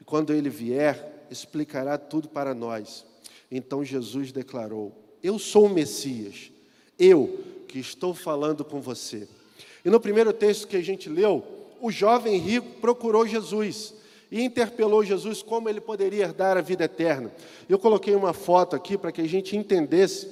[0.00, 3.04] E quando ele vier, explicará tudo para nós.
[3.50, 6.52] Então Jesus declarou: Eu sou o Messias,
[6.96, 9.26] eu que estou falando com você.
[9.84, 11.44] E no primeiro texto que a gente leu,
[11.80, 13.92] o jovem rico procurou Jesus
[14.30, 17.32] e interpelou Jesus como ele poderia herdar a vida eterna.
[17.68, 20.30] Eu coloquei uma foto aqui para que a gente entendesse,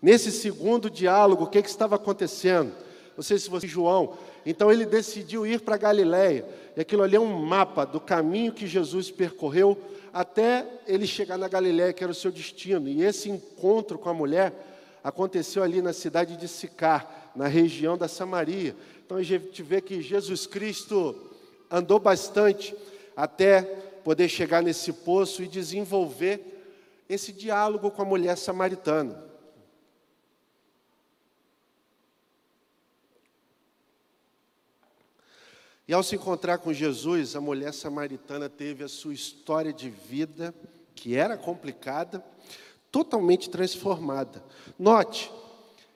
[0.00, 2.72] nesse segundo diálogo, o que, que estava acontecendo.
[3.16, 4.16] Não sei se você, João,
[4.46, 6.46] então ele decidiu ir para Galiléia.
[6.76, 9.76] E aquilo ali é um mapa do caminho que Jesus percorreu
[10.12, 12.88] até ele chegar na Galiléia, que era o seu destino.
[12.88, 14.52] E esse encontro com a mulher
[15.02, 18.76] aconteceu ali na cidade de Sicar, na região da Samaria.
[19.04, 21.14] Então a gente vê que Jesus Cristo
[21.68, 22.74] andou bastante
[23.16, 23.62] até
[24.04, 26.40] poder chegar nesse poço e desenvolver
[27.08, 29.24] esse diálogo com a mulher samaritana.
[35.88, 40.52] E ao se encontrar com Jesus, a mulher samaritana teve a sua história de vida,
[40.94, 42.24] que era complicada,
[42.90, 44.42] totalmente transformada.
[44.76, 45.30] Note,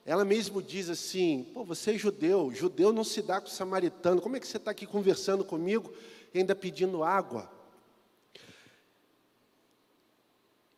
[0.06, 4.36] ela mesmo diz assim: Pô, você é judeu, judeu não se dá com samaritano, como
[4.36, 5.92] é que você está aqui conversando comigo
[6.32, 7.50] e ainda pedindo água?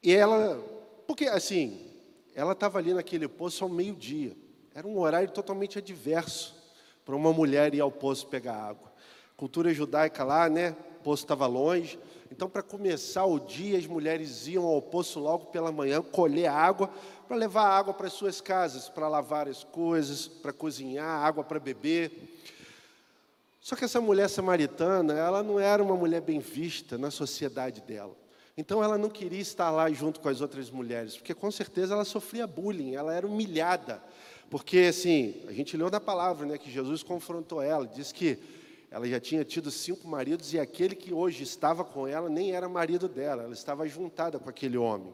[0.02, 0.56] E ela,
[1.06, 1.86] porque assim,
[2.34, 4.34] ela estava ali naquele poço ao meio-dia,
[4.74, 6.56] era um horário totalmente adverso
[7.04, 8.91] para uma mulher ir ao poço pegar água.
[9.42, 10.70] Cultura judaica lá, né?
[11.00, 11.98] O poço estava longe.
[12.30, 16.88] Então, para começar o dia, as mulheres iam ao poço logo pela manhã, colher água,
[17.26, 21.58] para levar água para as suas casas, para lavar as coisas, para cozinhar, água para
[21.58, 22.38] beber.
[23.60, 28.14] Só que essa mulher samaritana, ela não era uma mulher bem vista na sociedade dela.
[28.56, 32.04] Então ela não queria estar lá junto com as outras mulheres, porque com certeza ela
[32.04, 34.00] sofria bullying, ela era humilhada.
[34.48, 38.61] Porque assim, a gente leu na palavra, né, que Jesus confrontou ela, diz que
[38.92, 42.68] ela já tinha tido cinco maridos e aquele que hoje estava com ela nem era
[42.68, 45.10] marido dela, ela estava juntada com aquele homem.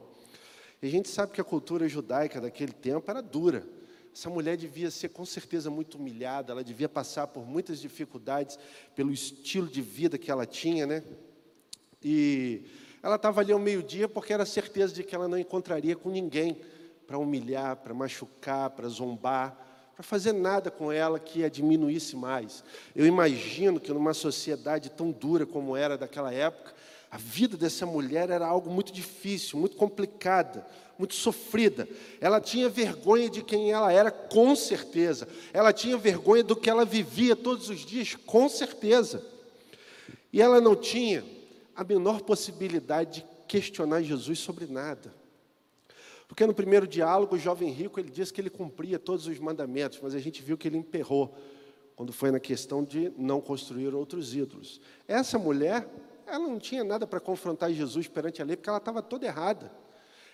[0.83, 3.65] E a gente sabe que a cultura judaica daquele tempo era dura.
[4.13, 8.59] Essa mulher devia ser com certeza muito humilhada, ela devia passar por muitas dificuldades
[8.97, 11.05] pelo estilo de vida que ela tinha, né?
[12.03, 12.65] E
[13.01, 16.61] ela estava ali ao meio-dia porque era certeza de que ela não encontraria com ninguém
[17.07, 19.68] para humilhar, para machucar, para zombar,
[19.99, 22.63] para fazer nada com ela que a diminuísse mais.
[22.95, 26.73] Eu imagino que numa sociedade tão dura como era daquela época,
[27.11, 30.65] a vida dessa mulher era algo muito difícil, muito complicada,
[30.97, 31.89] muito sofrida.
[32.21, 35.27] Ela tinha vergonha de quem ela era, com certeza.
[35.53, 39.27] Ela tinha vergonha do que ela vivia todos os dias, com certeza.
[40.33, 41.25] E ela não tinha
[41.75, 45.18] a menor possibilidade de questionar Jesus sobre nada.
[46.29, 49.99] Porque no primeiro diálogo, o jovem rico ele diz que ele cumpria todos os mandamentos,
[50.03, 51.35] mas a gente viu que ele emperrou
[51.97, 54.81] quando foi na questão de não construir outros ídolos.
[55.09, 55.89] Essa mulher,
[56.27, 59.73] ela não tinha nada para confrontar Jesus perante a lei, porque ela estava toda errada.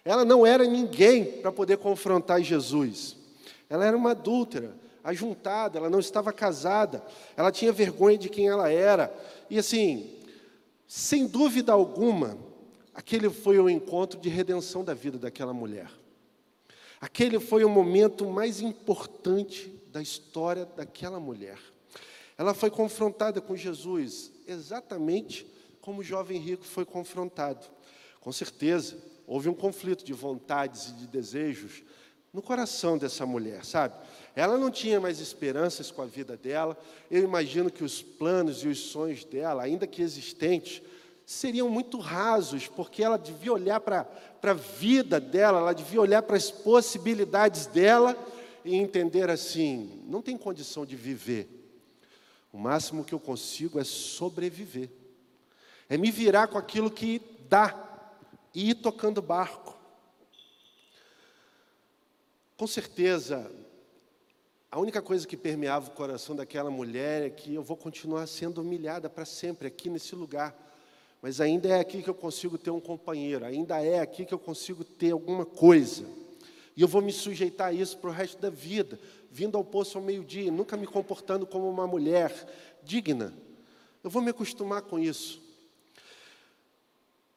[0.04, 3.16] Ela não era ninguém para poder confrontar Jesus.
[3.70, 7.02] Ela era uma adúltera, ajuntada, ela não estava casada,
[7.36, 9.14] ela tinha vergonha de quem ela era.
[9.48, 10.10] E assim,
[10.86, 12.36] sem dúvida alguma,
[12.94, 15.90] aquele foi o encontro de redenção da vida daquela mulher.
[17.00, 21.58] Aquele foi o momento mais importante da história daquela mulher.
[22.38, 25.46] Ela foi confrontada com Jesus exatamente
[25.80, 27.66] como o jovem rico foi confrontado.
[28.20, 31.82] Com certeza, houve um conflito de vontades e de desejos
[32.32, 33.94] no coração dessa mulher, sabe?
[34.34, 36.76] Ela não tinha mais esperanças com a vida dela.
[37.10, 40.82] Eu imagino que os planos e os sonhos dela, ainda que existentes,
[41.26, 44.06] seriam muito rasos, porque ela devia olhar para
[44.42, 48.16] a vida dela, ela devia olhar para as possibilidades dela
[48.64, 51.48] e entender assim: não tem condição de viver.
[52.52, 54.88] O máximo que eu consigo é sobreviver,
[55.88, 57.74] é me virar com aquilo que dá
[58.54, 59.76] e ir tocando barco.
[62.56, 63.50] Com certeza,
[64.70, 68.60] a única coisa que permeava o coração daquela mulher é que eu vou continuar sendo
[68.60, 70.52] humilhada para sempre aqui nesse lugar.
[71.24, 74.38] Mas ainda é aqui que eu consigo ter um companheiro, ainda é aqui que eu
[74.38, 76.04] consigo ter alguma coisa.
[76.76, 79.00] E eu vou me sujeitar a isso para o resto da vida,
[79.30, 82.30] vindo ao poço ao meio-dia, nunca me comportando como uma mulher
[82.82, 83.32] digna.
[84.02, 85.40] Eu vou me acostumar com isso.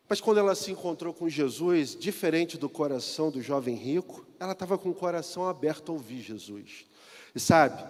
[0.09, 4.77] Mas quando ela se encontrou com Jesus, diferente do coração do jovem rico, ela estava
[4.77, 6.85] com o coração aberto a ouvir Jesus.
[7.33, 7.89] E sabe,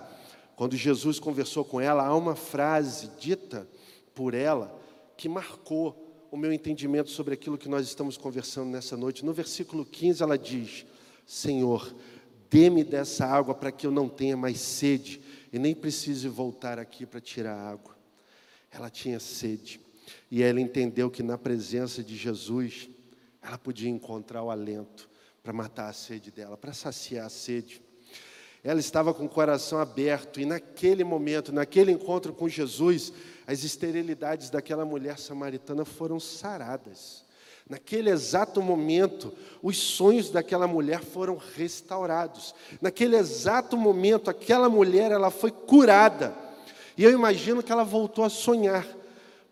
[0.55, 3.67] quando Jesus conversou com ela, há uma frase dita
[4.13, 4.85] por ela
[5.17, 9.25] que marcou o meu entendimento sobre aquilo que nós estamos conversando nessa noite.
[9.25, 10.85] No versículo 15, ela diz:
[11.25, 11.93] Senhor,
[12.49, 17.05] dê-me dessa água para que eu não tenha mais sede e nem precise voltar aqui
[17.05, 17.97] para tirar água.
[18.71, 19.81] Ela tinha sede
[20.29, 22.89] e ela entendeu que na presença de Jesus
[23.41, 25.09] ela podia encontrar o alento
[25.41, 27.81] para matar a sede dela, para saciar a sede.
[28.63, 33.13] Ela estava com o coração aberto e naquele momento, naquele encontro com Jesus,
[33.47, 37.25] as esterilidades daquela mulher samaritana foram saradas.
[37.69, 39.33] Naquele exato momento,
[39.63, 42.53] os sonhos daquela mulher foram restaurados.
[42.81, 46.35] Naquele exato momento, aquela mulher ela foi curada.
[46.97, 48.85] E eu imagino que ela voltou a sonhar,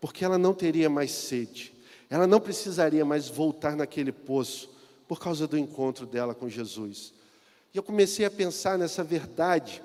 [0.00, 1.74] porque ela não teria mais sede.
[2.10, 4.70] Ela não precisaria mais voltar naquele poço
[5.08, 7.14] por causa do encontro dela com Jesus.
[7.72, 9.82] E eu comecei a pensar nessa verdade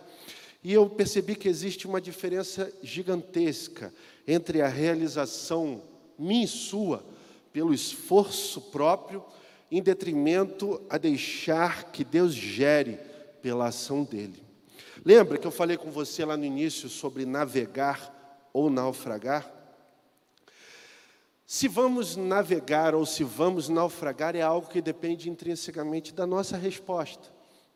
[0.63, 3.93] E eu percebi que existe uma diferença gigantesca
[4.27, 5.81] entre a realização
[6.17, 7.03] minha e sua,
[7.51, 9.23] pelo esforço próprio,
[9.71, 12.99] em detrimento a deixar que Deus gere
[13.41, 14.43] pela ação dele.
[15.03, 19.51] Lembra que eu falei com você lá no início sobre navegar ou naufragar?
[21.47, 27.29] Se vamos navegar ou se vamos naufragar é algo que depende intrinsecamente da nossa resposta.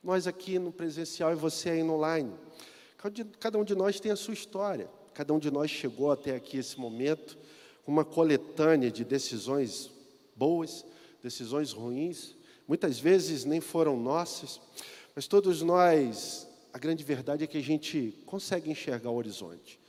[0.04, 2.32] Nós aqui no presencial e você aí no online.
[3.40, 4.90] Cada um de nós tem a sua história.
[5.14, 7.38] Cada um de nós chegou até aqui esse momento
[7.86, 9.92] com uma coletânea de decisões
[10.36, 10.84] boas,
[11.22, 12.36] decisões ruins,
[12.68, 14.60] muitas vezes nem foram nossas,
[15.16, 19.80] mas todos nós, a grande verdade é que a gente consegue enxergar o horizonte.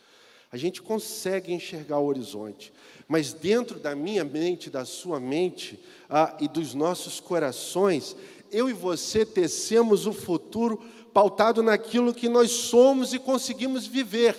[0.52, 2.72] A gente consegue enxergar o horizonte,
[3.08, 5.78] mas dentro da minha mente, da sua mente
[6.08, 8.14] ah, e dos nossos corações,
[8.52, 10.80] eu e você tecemos o futuro
[11.16, 14.36] pautado naquilo que nós somos e conseguimos viver.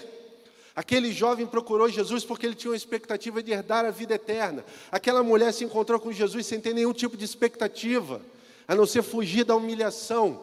[0.75, 4.63] Aquele jovem procurou Jesus porque ele tinha uma expectativa de herdar a vida eterna.
[4.91, 8.21] Aquela mulher se encontrou com Jesus sem ter nenhum tipo de expectativa,
[8.67, 10.39] a não ser fugir da humilhação.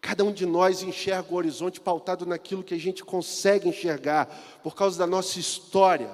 [0.00, 4.74] Cada um de nós enxerga o horizonte pautado naquilo que a gente consegue enxergar, por
[4.74, 6.08] causa da nossa história.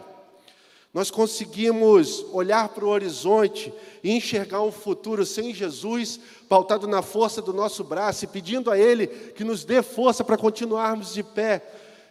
[0.93, 3.73] Nós conseguimos olhar para o horizonte
[4.03, 6.19] e enxergar um futuro sem Jesus,
[6.49, 10.39] pautado na força do nosso braço e pedindo a Ele que nos dê força para
[10.39, 11.63] continuarmos de pé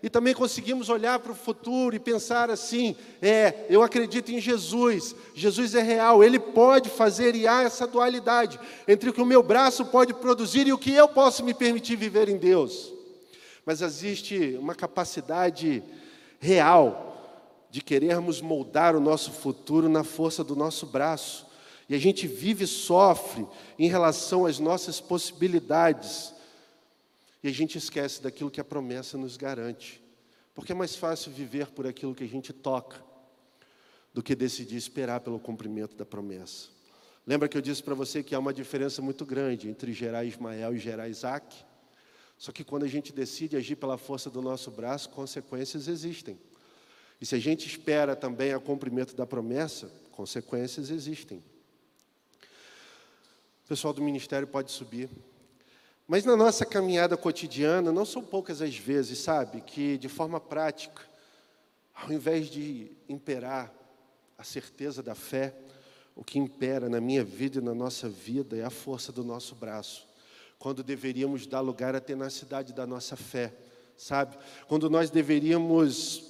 [0.02, 5.16] e também conseguimos olhar para o futuro e pensar assim: é, eu acredito em Jesus,
[5.34, 9.42] Jesus é real, Ele pode fazer e há essa dualidade entre o que o meu
[9.42, 12.94] braço pode produzir e o que eu posso me permitir viver em Deus.
[13.66, 15.84] Mas existe uma capacidade
[16.40, 17.07] real
[17.78, 21.46] de querermos moldar o nosso futuro na força do nosso braço.
[21.88, 23.46] E a gente vive e sofre
[23.78, 26.34] em relação às nossas possibilidades
[27.44, 30.02] e a gente esquece daquilo que a promessa nos garante.
[30.56, 32.98] Porque é mais fácil viver por aquilo que a gente toca
[34.12, 36.70] do que decidir esperar pelo cumprimento da promessa.
[37.28, 40.74] Lembra que eu disse para você que há uma diferença muito grande entre gerar Ismael
[40.74, 41.56] e gerar Isaac?
[42.40, 46.40] Só que quando a gente decide agir pela força do nosso braço, consequências existem.
[47.20, 51.44] E se a gente espera também o cumprimento da promessa, consequências existem.
[53.66, 55.10] O pessoal do ministério pode subir.
[56.08, 61.04] Mas na nossa caminhada cotidiana, não são poucas as vezes, sabe, que de forma prática,
[61.94, 63.74] ao invés de imperar
[64.38, 65.54] a certeza da fé,
[66.16, 69.54] o que impera na minha vida e na nossa vida é a força do nosso
[69.54, 70.08] braço.
[70.58, 73.54] Quando deveríamos dar lugar à tenacidade da nossa fé,
[73.98, 74.38] sabe?
[74.68, 76.27] Quando nós deveríamos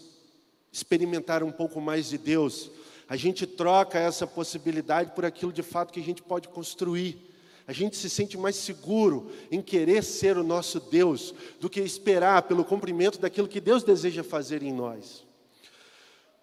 [0.78, 2.70] experimentar um pouco mais de Deus,
[3.10, 7.28] a gente troca essa possibilidade por aquilo de fato que a gente pode construir
[7.68, 12.44] a gente se sente mais seguro em querer ser o nosso Deus do que esperar
[12.44, 15.26] pelo cumprimento daquilo que Deus deseja fazer em nós.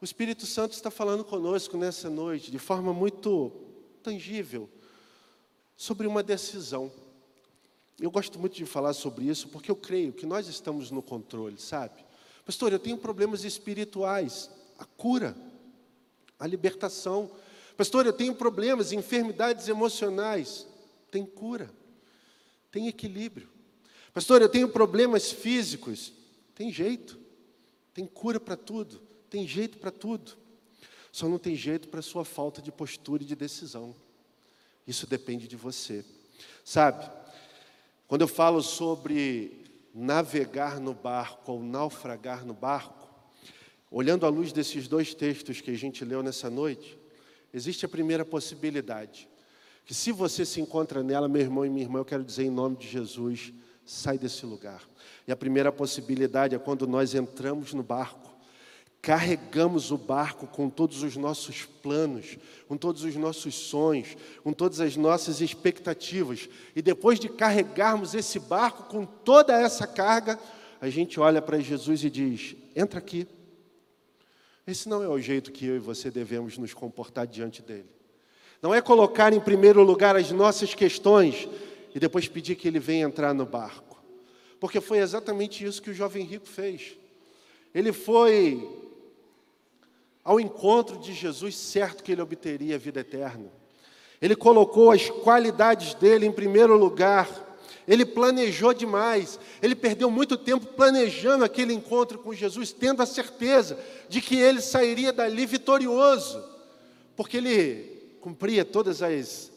[0.03, 3.51] O Espírito Santo está falando conosco nessa noite de forma muito
[4.03, 4.69] tangível
[5.75, 6.93] sobre uma decisão.
[7.99, 11.59] Eu gosto muito de falar sobre isso porque eu creio que nós estamos no controle,
[11.59, 12.05] sabe?
[12.45, 15.37] Pastor, eu tenho problemas espirituais, a cura,
[16.39, 17.31] a libertação.
[17.77, 20.67] Pastor, eu tenho problemas, enfermidades emocionais
[21.15, 21.71] tem cura,
[22.73, 23.49] tem equilíbrio.
[24.13, 26.13] Pastor, eu tenho problemas físicos,
[26.57, 27.17] tem jeito,
[27.95, 30.37] tem cura para tudo, tem jeito para tudo.
[31.13, 33.95] Só não tem jeito para a sua falta de postura e de decisão.
[34.85, 36.05] Isso depende de você.
[36.65, 37.09] Sabe,
[38.09, 39.64] quando eu falo sobre
[39.95, 43.09] navegar no barco ou naufragar no barco,
[43.91, 46.99] olhando à luz desses dois textos que a gente leu nessa noite,
[47.53, 49.29] existe a primeira possibilidade
[49.85, 52.51] que se você se encontra nela, meu irmão e minha irmã, eu quero dizer em
[52.51, 53.53] nome de Jesus,
[53.85, 54.83] sai desse lugar.
[55.29, 58.34] E a primeira possibilidade é quando nós entramos no barco,
[59.05, 64.81] carregamos o barco com todos os nossos planos, com todos os nossos sonhos, com todas
[64.81, 66.49] as nossas expectativas.
[66.75, 70.41] E depois de carregarmos esse barco com toda essa carga,
[70.81, 73.29] a gente olha para Jesus e diz: entra aqui.
[74.67, 77.91] Esse não é o jeito que eu e você devemos nos comportar diante dele.
[78.63, 81.47] Não é colocar em primeiro lugar as nossas questões
[81.95, 84.03] e depois pedir que ele venha entrar no barco.
[84.59, 86.97] Porque foi exatamente isso que o jovem rico fez.
[87.75, 88.83] Ele foi
[90.25, 93.53] ao encontro de Jesus, certo que ele obteria a vida eterna.
[94.23, 97.29] Ele colocou as qualidades dele em primeiro lugar.
[97.87, 99.39] Ele planejou demais.
[99.61, 104.63] Ele perdeu muito tempo planejando aquele encontro com Jesus, tendo a certeza de que ele
[104.63, 106.43] sairia dali vitorioso.
[107.15, 109.53] Porque ele cumpria todas as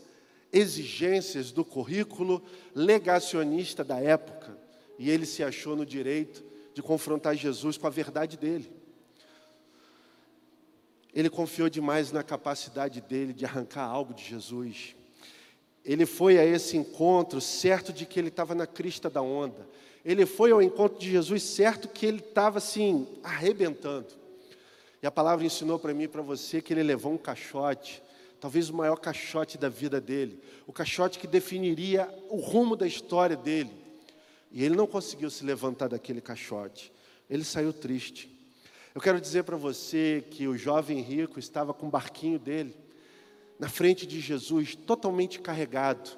[0.51, 2.43] exigências do currículo
[2.75, 4.57] legacionista da época.
[4.99, 6.43] E ele se achou no direito
[6.73, 8.76] de confrontar Jesus com a verdade dele.
[11.17, 14.95] Ele confiou demais na capacidade dele de arrancar algo de Jesus.
[15.83, 19.67] Ele foi a esse encontro certo de que ele estava na crista da onda.
[20.05, 24.05] Ele foi ao encontro de Jesus certo que ele estava assim, arrebentando.
[25.01, 27.99] E a palavra ensinou para mim e para você que ele levou um caixote,
[28.39, 33.35] talvez o maior caixote da vida dele, o caixote que definiria o rumo da história
[33.35, 33.71] dele.
[34.51, 36.93] E ele não conseguiu se levantar daquele caixote.
[37.27, 38.36] Ele saiu triste.
[38.97, 42.75] Eu quero dizer para você que o jovem rico estava com o barquinho dele
[43.59, 46.17] na frente de Jesus, totalmente carregado.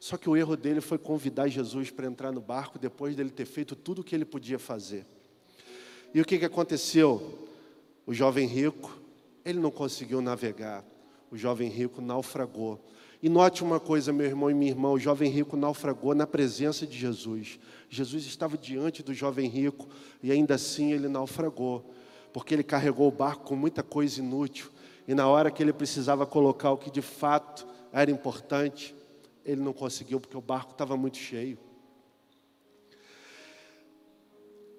[0.00, 3.44] Só que o erro dele foi convidar Jesus para entrar no barco depois dele ter
[3.44, 5.06] feito tudo o que ele podia fazer.
[6.12, 7.48] E o que, que aconteceu?
[8.04, 9.00] O jovem rico,
[9.44, 10.84] ele não conseguiu navegar.
[11.30, 12.84] O jovem rico naufragou.
[13.22, 16.84] E note uma coisa, meu irmão e minha irmã: o jovem rico naufragou na presença
[16.84, 17.60] de Jesus.
[17.88, 19.88] Jesus estava diante do jovem rico
[20.20, 21.94] e ainda assim ele naufragou,
[22.32, 24.70] porque ele carregou o barco com muita coisa inútil.
[25.06, 28.94] E na hora que ele precisava colocar o que de fato era importante,
[29.44, 31.58] ele não conseguiu porque o barco estava muito cheio.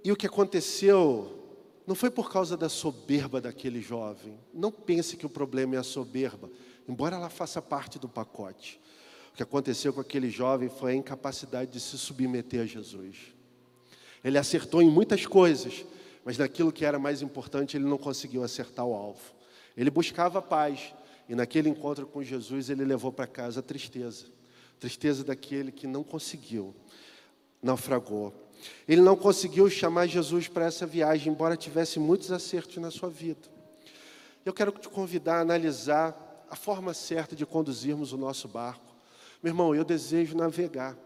[0.04, 1.38] E o que aconteceu
[1.86, 4.38] não foi por causa da soberba daquele jovem.
[4.54, 6.49] Não pense que o problema é a soberba,
[6.88, 8.80] embora ela faça parte do pacote.
[9.34, 13.34] O que aconteceu com aquele jovem foi a incapacidade de se submeter a Jesus.
[14.24, 15.86] Ele acertou em muitas coisas,
[16.24, 19.22] mas naquilo que era mais importante, ele não conseguiu acertar o alvo.
[19.76, 20.94] Ele buscava paz,
[21.28, 24.26] e naquele encontro com Jesus, ele levou para casa a tristeza
[24.82, 26.74] tristeza daquele que não conseguiu,
[27.62, 28.34] naufragou.
[28.88, 33.48] Ele não conseguiu chamar Jesus para essa viagem, embora tivesse muitos acertos na sua vida.
[34.44, 38.96] Eu quero te convidar a analisar a forma certa de conduzirmos o nosso barco.
[39.42, 40.98] Meu irmão, eu desejo navegar.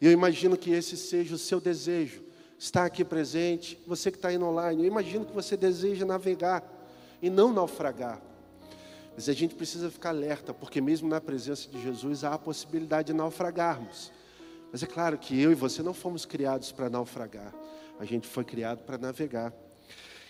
[0.00, 2.24] E eu imagino que esse seja o seu desejo.
[2.60, 6.62] Está aqui presente, você que está indo online, eu imagino que você deseja navegar
[7.22, 8.20] e não naufragar.
[9.14, 13.06] Mas a gente precisa ficar alerta, porque mesmo na presença de Jesus há a possibilidade
[13.06, 14.12] de naufragarmos.
[14.70, 17.50] Mas é claro que eu e você não fomos criados para naufragar,
[17.98, 19.54] a gente foi criado para navegar.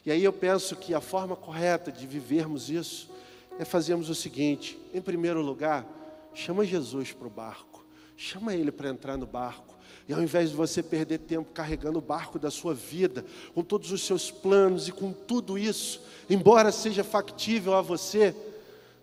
[0.07, 3.11] E aí eu penso que a forma correta de vivermos isso
[3.59, 5.85] é fazermos o seguinte: em primeiro lugar,
[6.33, 7.85] chama Jesus para o barco,
[8.17, 9.70] chama ele para entrar no barco.
[10.11, 13.91] E ao invés de você perder tempo carregando o barco da sua vida, com todos
[13.93, 18.35] os seus planos e com tudo isso, embora seja factível a você,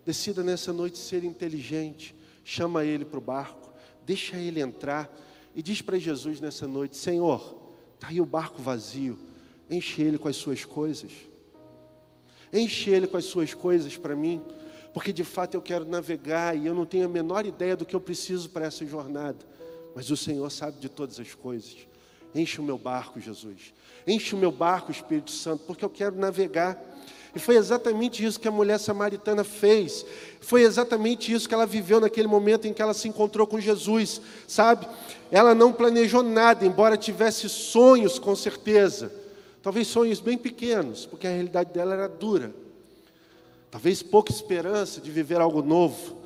[0.08, 2.14] Decida nessa noite ser inteligente.
[2.42, 3.70] Chama ele para o barco,
[4.06, 5.14] deixa ele entrar
[5.54, 9.18] e diz para Jesus nessa noite: Senhor, está aí o barco vazio,
[9.68, 11.10] enche ele com as suas coisas.
[12.50, 14.40] Enche ele com as suas coisas para mim,
[14.94, 17.94] porque de fato eu quero navegar e eu não tenho a menor ideia do que
[17.94, 19.44] eu preciso para essa jornada,
[19.98, 21.76] mas o Senhor sabe de todas as coisas.
[22.32, 23.74] Enche o meu barco, Jesus.
[24.06, 26.80] Enche o meu barco, Espírito Santo, porque eu quero navegar.
[27.34, 30.06] E foi exatamente isso que a mulher samaritana fez.
[30.40, 34.20] Foi exatamente isso que ela viveu naquele momento em que ela se encontrou com Jesus,
[34.46, 34.86] sabe?
[35.32, 39.12] Ela não planejou nada, embora tivesse sonhos, com certeza.
[39.64, 42.54] Talvez sonhos bem pequenos, porque a realidade dela era dura.
[43.68, 46.17] Talvez pouca esperança de viver algo novo.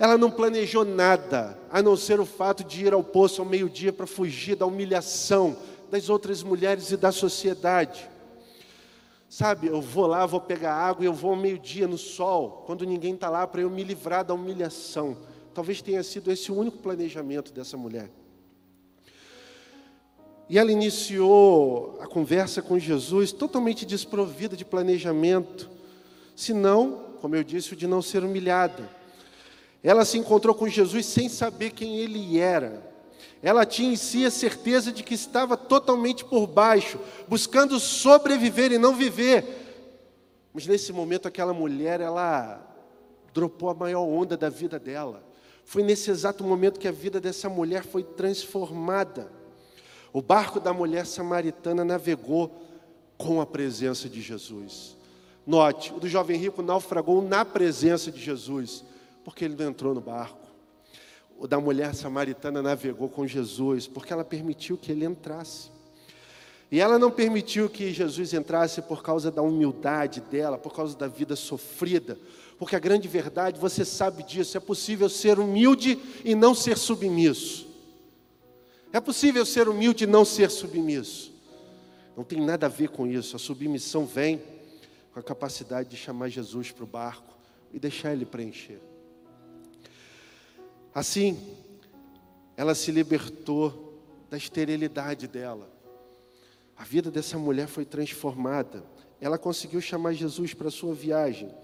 [0.00, 3.92] Ela não planejou nada, a não ser o fato de ir ao poço ao meio-dia
[3.92, 5.54] para fugir da humilhação
[5.90, 8.08] das outras mulheres e da sociedade.
[9.28, 12.86] Sabe, eu vou lá, vou pegar água e eu vou ao meio-dia no sol, quando
[12.86, 15.18] ninguém está lá, para eu me livrar da humilhação.
[15.52, 18.10] Talvez tenha sido esse o único planejamento dessa mulher.
[20.48, 25.68] E ela iniciou a conversa com Jesus totalmente desprovida de planejamento,
[26.34, 28.98] senão, como eu disse, o de não ser humilhada.
[29.82, 32.90] Ela se encontrou com Jesus sem saber quem ele era.
[33.42, 38.78] Ela tinha em si a certeza de que estava totalmente por baixo, buscando sobreviver e
[38.78, 39.44] não viver.
[40.52, 42.66] Mas nesse momento aquela mulher, ela
[43.32, 45.24] dropou a maior onda da vida dela.
[45.64, 49.30] Foi nesse exato momento que a vida dessa mulher foi transformada.
[50.12, 52.50] O barco da mulher samaritana navegou
[53.16, 54.96] com a presença de Jesus.
[55.46, 58.84] Note, o do jovem rico naufragou na presença de Jesus,
[59.30, 60.50] porque ele não entrou no barco
[61.38, 65.70] o da mulher samaritana navegou com Jesus, porque ela permitiu que ele entrasse.
[66.68, 71.06] E ela não permitiu que Jesus entrasse por causa da humildade dela, por causa da
[71.08, 72.18] vida sofrida,
[72.58, 77.66] porque a grande verdade, você sabe disso, é possível ser humilde e não ser submisso.
[78.92, 81.32] É possível ser humilde e não ser submisso.
[82.14, 83.34] Não tem nada a ver com isso.
[83.34, 84.42] A submissão vem
[85.14, 87.34] com a capacidade de chamar Jesus para o barco
[87.72, 88.89] e deixar ele preencher.
[90.94, 91.38] Assim,
[92.56, 95.70] ela se libertou da esterilidade dela.
[96.76, 98.82] A vida dessa mulher foi transformada.
[99.20, 101.54] Ela conseguiu chamar Jesus para sua viagem,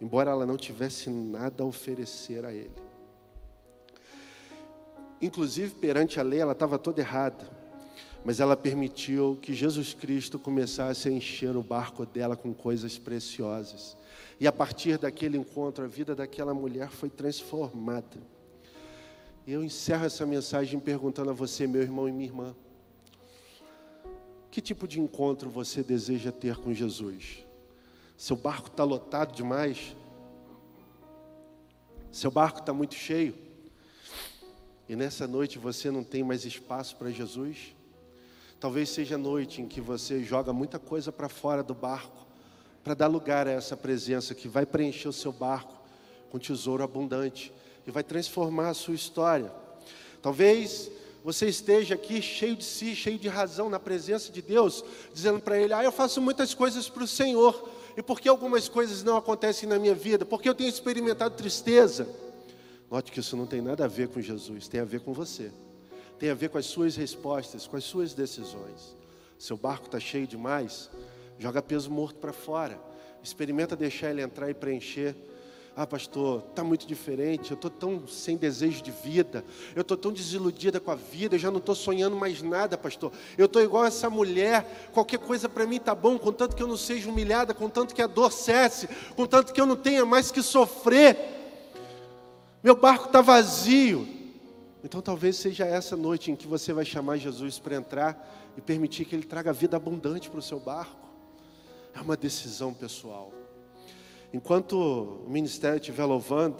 [0.00, 2.70] embora ela não tivesse nada a oferecer a ele.
[5.20, 7.50] Inclusive, perante a lei, ela estava toda errada,
[8.24, 13.96] mas ela permitiu que Jesus Cristo começasse a encher o barco dela com coisas preciosas.
[14.38, 18.37] E a partir daquele encontro, a vida daquela mulher foi transformada.
[19.50, 22.54] Eu encerro essa mensagem perguntando a você, meu irmão e minha irmã:
[24.50, 27.46] que tipo de encontro você deseja ter com Jesus?
[28.14, 29.96] Seu barco está lotado demais?
[32.12, 33.34] Seu barco está muito cheio?
[34.86, 37.74] E nessa noite você não tem mais espaço para Jesus?
[38.60, 42.26] Talvez seja a noite em que você joga muita coisa para fora do barco
[42.84, 45.72] para dar lugar a essa presença que vai preencher o seu barco
[46.30, 47.50] com tesouro abundante
[47.88, 49.52] e vai transformar a sua história.
[50.22, 50.90] Talvez
[51.24, 55.58] você esteja aqui cheio de si, cheio de razão na presença de Deus, dizendo para
[55.58, 59.16] Ele: Ah, eu faço muitas coisas para o Senhor, e por que algumas coisas não
[59.16, 60.24] acontecem na minha vida?
[60.24, 62.08] Porque eu tenho experimentado tristeza.
[62.90, 65.50] Note que isso não tem nada a ver com Jesus, tem a ver com você,
[66.18, 68.96] tem a ver com as suas respostas, com as suas decisões.
[69.38, 70.90] Seu barco está cheio demais,
[71.38, 72.78] Joga peso morto para fora.
[73.22, 75.14] Experimenta deixar ele entrar e preencher.
[75.80, 77.52] Ah, pastor, está muito diferente.
[77.52, 79.44] Eu estou tão sem desejo de vida.
[79.76, 81.36] Eu estou tão desiludida com a vida.
[81.36, 83.12] Eu já não estou sonhando mais nada, pastor.
[83.38, 84.88] Eu estou igual essa mulher.
[84.92, 88.08] Qualquer coisa para mim está bom, contanto que eu não seja humilhada, contanto que a
[88.08, 91.16] dor cesse, contanto que eu não tenha mais que sofrer.
[92.60, 94.08] Meu barco está vazio.
[94.82, 99.04] Então talvez seja essa noite em que você vai chamar Jesus para entrar e permitir
[99.04, 101.08] que Ele traga vida abundante para o seu barco.
[101.94, 103.32] É uma decisão pessoal.
[104.32, 104.72] Enquanto
[105.24, 106.56] o ministério estiver louvando,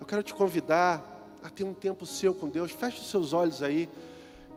[0.00, 2.72] eu quero te convidar a ter um tempo seu com Deus.
[2.72, 3.88] Feche os seus olhos aí.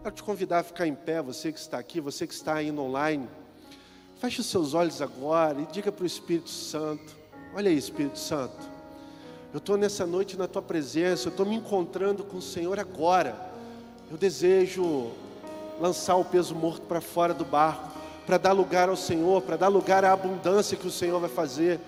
[0.01, 2.82] Quero te convidar a ficar em pé, você que está aqui, você que está indo
[2.82, 3.28] online.
[4.19, 7.15] Feche os seus olhos agora e diga para o Espírito Santo:
[7.53, 8.57] Olha aí, Espírito Santo,
[9.53, 13.36] eu estou nessa noite na tua presença, eu estou me encontrando com o Senhor agora.
[14.09, 15.11] Eu desejo
[15.80, 17.95] lançar o peso morto para fora do barco
[18.26, 21.80] para dar lugar ao Senhor, para dar lugar à abundância que o Senhor vai fazer.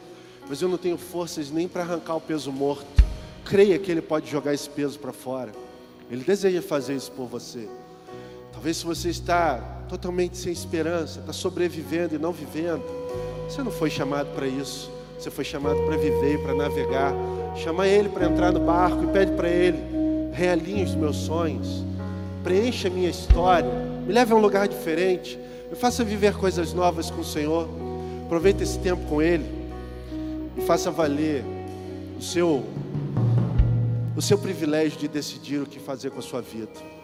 [0.49, 2.85] Mas eu não tenho forças nem para arrancar o peso morto.
[3.43, 5.51] Creia que Ele pode jogar esse peso para fora.
[6.09, 7.67] Ele deseja fazer isso por você.
[8.53, 9.57] Talvez se você está
[9.89, 12.83] totalmente sem esperança, está sobrevivendo e não vivendo,
[13.47, 14.89] você não foi chamado para isso.
[15.19, 17.13] Você foi chamado para viver e para navegar.
[17.55, 19.77] Chama Ele para entrar no barco e pede para Ele:
[20.31, 21.83] realinhe os meus sonhos,
[22.43, 23.69] preencha a minha história,
[24.05, 25.37] me leve a um lugar diferente.
[25.69, 27.67] Me faça viver coisas novas com o Senhor.
[28.25, 29.56] Aproveite esse tempo com Ele
[30.57, 31.43] e faça valer
[32.17, 32.65] o seu
[34.15, 36.96] o seu privilégio de decidir o que fazer com a sua vida.